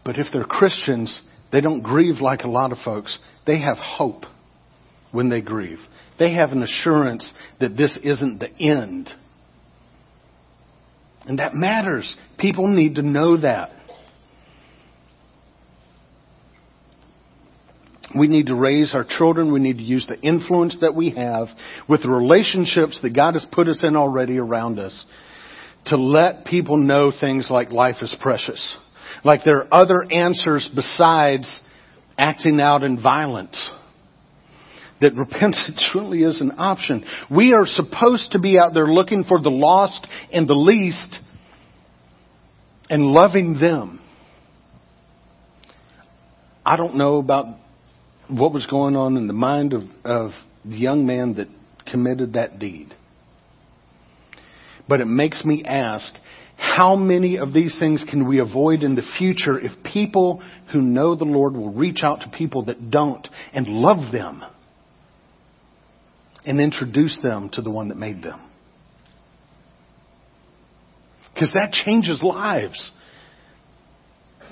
but 0.05 0.19
if 0.19 0.27
they're 0.33 0.45
Christians, 0.45 1.21
they 1.53 1.61
don't 1.61 1.83
grieve 1.83 2.21
like 2.21 2.43
a 2.43 2.49
lot 2.49 2.73
of 2.73 2.79
folks. 2.85 3.19
They 3.47 3.61
have 3.61 3.77
hope 3.79 4.25
when 5.13 5.29
they 5.29 5.41
grieve. 5.41 5.81
They 6.19 6.35
have 6.35 6.53
an 6.53 6.63
assurance 6.63 7.33
that 7.61 7.77
this 7.77 7.99
isn't 8.03 8.39
the 8.39 8.51
end. 8.59 9.11
And 11.27 11.39
that 11.39 11.55
matters. 11.55 12.17
People 12.39 12.69
need 12.69 12.95
to 12.97 13.03
know 13.03 13.41
that. 13.41 13.71
We 18.17 18.27
need 18.27 18.47
to 18.47 18.57
raise 18.57 18.95
our 18.95 19.05
children. 19.05 19.53
We 19.53 19.61
need 19.61 19.79
to 19.79 19.85
use 19.85 20.07
the 20.07 20.21
influence 20.21 20.77
that 20.81 20.97
we 20.97 21.11
have 21.11 21.49
with 21.89 22.03
the 22.03 22.11
relationships 22.11 22.99
that 23.03 23.15
God 23.15 23.35
has 23.35 23.47
put 23.53 23.69
us 23.69 23.85
in 23.85 23.95
already 23.95 24.39
around 24.39 24.79
us 24.79 25.05
to 25.87 25.97
let 25.97 26.45
people 26.45 26.77
know 26.77 27.11
things 27.19 27.49
like 27.51 27.73
life 27.73 27.97
is 28.03 28.15
precious. 28.21 28.77
Like 29.25 29.41
there 29.45 29.59
are 29.59 29.75
other 29.83 30.05
answers 30.11 30.69
besides 30.75 31.61
acting 32.19 32.61
out 32.61 32.83
in 32.83 33.03
violence. 33.03 33.57
That 35.01 35.15
repentance 35.15 35.89
truly 35.93 36.23
is 36.23 36.41
an 36.41 36.53
option. 36.59 37.05
We 37.31 37.55
are 37.55 37.67
supposed 37.67 38.33
to 38.33 38.39
be 38.39 38.59
out 38.59 38.75
there 38.75 38.87
looking 38.87 39.25
for 39.25 39.41
the 39.41 39.51
lost 39.51 40.07
and 40.33 40.47
the 40.47 40.55
least 40.55 41.19
and 42.91 43.07
loving 43.07 43.59
them. 43.59 44.01
I 46.65 46.77
don't 46.77 46.97
know 46.97 47.17
about 47.17 47.47
what 48.29 48.53
was 48.53 48.67
going 48.67 48.95
on 48.97 49.17
in 49.17 49.27
the 49.27 49.33
mind 49.33 49.73
of, 49.73 49.83
of 50.05 50.31
the 50.65 50.77
young 50.77 51.07
man 51.07 51.35
that 51.37 51.49
committed 51.91 52.35
that 52.35 52.59
deed. 52.59 52.95
But 54.91 55.01
it 55.01 55.07
makes 55.07 55.45
me 55.45 55.63
ask, 55.65 56.13
how 56.57 56.97
many 56.97 57.39
of 57.39 57.55
these 57.55 57.79
things 57.79 58.05
can 58.11 58.27
we 58.27 58.41
avoid 58.41 58.83
in 58.83 58.97
the 58.97 59.09
future 59.19 59.57
if 59.57 59.71
people 59.85 60.43
who 60.73 60.83
know 60.83 61.15
the 61.15 61.25
Lord 61.25 61.55
will 61.55 61.73
reach 61.73 62.01
out 62.03 62.23
to 62.23 62.29
people 62.37 62.65
that 62.65 62.91
don't 62.91 63.27
and 63.55 63.69
love 63.69 64.11
them 64.13 64.43
and 66.45 66.61
introduce 66.61 67.17
them 67.23 67.51
to 67.53 67.63
the 67.63 67.71
one 67.71 67.91
that 67.91 67.99
made 67.99 68.21
them? 68.21 68.51
Because 71.33 71.53
that 71.55 71.71
changes 71.71 72.21
lives. 72.21 72.91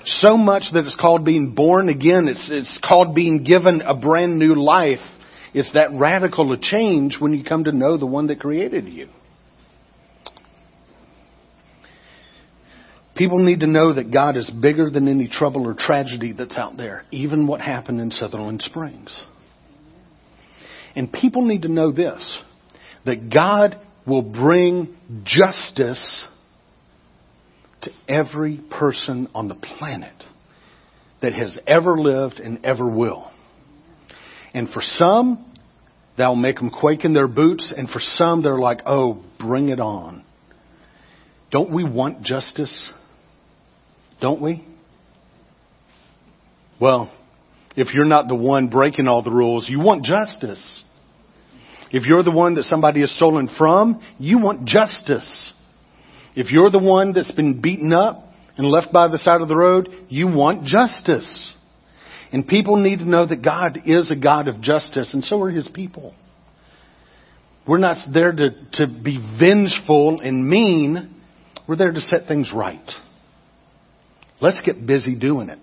So 0.05 0.37
much 0.37 0.63
that 0.71 0.85
it's 0.85 0.95
called 0.95 1.25
being 1.25 1.53
born 1.53 1.89
again. 1.89 2.29
It's, 2.29 2.47
it's 2.49 2.79
called 2.81 3.13
being 3.13 3.43
given 3.43 3.81
a 3.81 3.93
brand 3.93 4.39
new 4.39 4.55
life. 4.55 4.99
It's 5.53 5.73
that 5.73 5.89
radical 5.91 6.53
a 6.53 6.57
change 6.57 7.17
when 7.19 7.33
you 7.33 7.43
come 7.43 7.65
to 7.65 7.73
know 7.73 7.97
the 7.97 8.05
one 8.05 8.27
that 8.27 8.39
created 8.39 8.87
you. 8.87 9.09
People 13.19 13.43
need 13.43 13.59
to 13.59 13.67
know 13.67 13.93
that 13.95 14.13
God 14.13 14.37
is 14.37 14.49
bigger 14.49 14.89
than 14.89 15.09
any 15.09 15.27
trouble 15.27 15.67
or 15.67 15.75
tragedy 15.77 16.31
that's 16.31 16.57
out 16.57 16.77
there, 16.77 17.03
even 17.11 17.47
what 17.47 17.59
happened 17.59 17.99
in 17.99 18.11
Sutherland 18.11 18.61
Springs. 18.61 19.23
And 20.95 21.11
people 21.11 21.45
need 21.45 21.63
to 21.63 21.67
know 21.67 21.91
this 21.91 22.39
that 23.05 23.29
God 23.29 23.75
will 24.07 24.21
bring 24.21 24.95
justice 25.25 26.27
to 27.81 27.91
every 28.07 28.61
person 28.71 29.27
on 29.35 29.49
the 29.49 29.55
planet 29.55 30.15
that 31.21 31.33
has 31.33 31.59
ever 31.67 31.99
lived 31.99 32.39
and 32.39 32.63
ever 32.63 32.89
will. 32.89 33.29
And 34.53 34.69
for 34.69 34.81
some, 34.81 35.53
that'll 36.17 36.37
make 36.37 36.55
them 36.55 36.69
quake 36.69 37.03
in 37.03 37.13
their 37.13 37.27
boots, 37.27 37.73
and 37.75 37.89
for 37.89 37.99
some, 37.99 38.43
they're 38.43 38.57
like, 38.57 38.79
oh, 38.85 39.21
bring 39.39 39.67
it 39.67 39.81
on. 39.81 40.23
Don't 41.51 41.73
we 41.73 41.83
want 41.83 42.23
justice? 42.23 42.93
Don't 44.21 44.41
we? 44.41 44.65
Well, 46.79 47.11
if 47.75 47.93
you're 47.93 48.05
not 48.05 48.27
the 48.27 48.35
one 48.35 48.67
breaking 48.67 49.07
all 49.07 49.23
the 49.23 49.31
rules, 49.31 49.67
you 49.69 49.79
want 49.79 50.03
justice. 50.03 50.83
If 51.91 52.03
you're 52.05 52.23
the 52.23 52.31
one 52.31 52.55
that 52.55 52.63
somebody 52.63 53.01
has 53.01 53.11
stolen 53.15 53.49
from, 53.57 54.01
you 54.17 54.39
want 54.39 54.67
justice. 54.67 55.53
If 56.35 56.49
you're 56.49 56.69
the 56.69 56.79
one 56.79 57.13
that's 57.13 57.31
been 57.31 57.61
beaten 57.61 57.93
up 57.93 58.23
and 58.57 58.67
left 58.67 58.93
by 58.93 59.07
the 59.07 59.17
side 59.17 59.41
of 59.41 59.47
the 59.47 59.55
road, 59.55 59.89
you 60.09 60.27
want 60.27 60.65
justice. 60.65 61.53
And 62.31 62.47
people 62.47 62.75
need 62.75 62.99
to 62.99 63.09
know 63.09 63.25
that 63.25 63.43
God 63.43 63.79
is 63.85 64.11
a 64.11 64.15
God 64.15 64.47
of 64.47 64.61
justice, 64.61 65.13
and 65.13 65.23
so 65.23 65.41
are 65.41 65.49
His 65.49 65.67
people. 65.73 66.13
We're 67.67 67.77
not 67.77 67.97
there 68.13 68.31
to, 68.31 68.49
to 68.73 68.87
be 69.03 69.17
vengeful 69.39 70.21
and 70.21 70.47
mean. 70.47 71.15
We're 71.67 71.75
there 71.75 71.91
to 71.91 72.01
set 72.01 72.27
things 72.27 72.51
right. 72.55 72.79
Let's 74.41 74.61
get 74.61 74.85
busy 74.85 75.15
doing 75.15 75.49
it. 75.49 75.59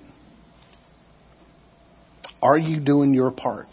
Are 2.43 2.59
you 2.59 2.81
doing 2.81 3.15
your 3.15 3.31
part? 3.31 3.67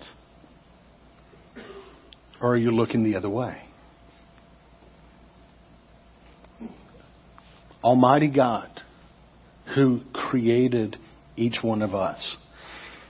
Or 2.42 2.54
are 2.54 2.58
you 2.58 2.72
looking 2.72 3.04
the 3.04 3.16
other 3.16 3.30
way? 3.30 3.58
Almighty 7.84 8.32
God, 8.32 8.70
who 9.76 10.02
created 10.14 10.98
each 11.36 11.58
one 11.62 11.82
of 11.82 11.94
us, 11.94 12.38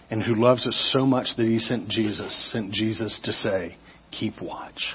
and 0.09 0.21
who 0.21 0.35
loves 0.35 0.67
us 0.67 0.89
so 0.93 1.05
much 1.05 1.27
that 1.37 1.45
He 1.45 1.59
sent 1.59 1.89
Jesus, 1.89 2.51
sent 2.51 2.73
Jesus 2.73 3.19
to 3.23 3.31
say, 3.31 3.75
keep 4.11 4.41
watch. 4.41 4.93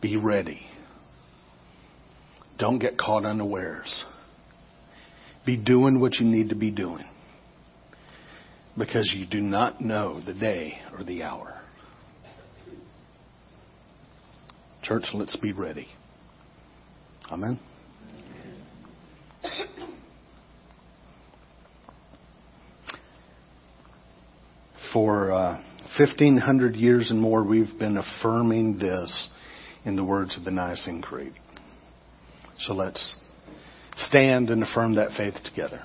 Be 0.00 0.16
ready. 0.16 0.60
Don't 2.58 2.78
get 2.78 2.98
caught 2.98 3.24
unawares. 3.24 4.04
Be 5.50 5.56
doing 5.56 5.98
what 5.98 6.14
you 6.20 6.26
need 6.26 6.50
to 6.50 6.54
be 6.54 6.70
doing 6.70 7.04
because 8.78 9.10
you 9.12 9.26
do 9.26 9.40
not 9.40 9.80
know 9.80 10.20
the 10.24 10.32
day 10.32 10.78
or 10.96 11.02
the 11.02 11.24
hour. 11.24 11.60
Church, 14.84 15.06
let's 15.12 15.34
be 15.34 15.52
ready. 15.52 15.88
Amen. 17.32 17.58
For 24.92 25.32
uh, 25.32 25.60
1500 25.98 26.76
years 26.76 27.10
and 27.10 27.20
more, 27.20 27.42
we've 27.42 27.76
been 27.76 27.96
affirming 27.96 28.78
this 28.78 29.28
in 29.84 29.96
the 29.96 30.04
words 30.04 30.38
of 30.38 30.44
the 30.44 30.52
Nicene 30.52 31.02
Creed. 31.02 31.32
So 32.60 32.72
let's 32.72 33.16
stand 34.08 34.50
and 34.50 34.62
affirm 34.62 34.94
that 34.94 35.12
faith 35.16 35.34
together. 35.44 35.82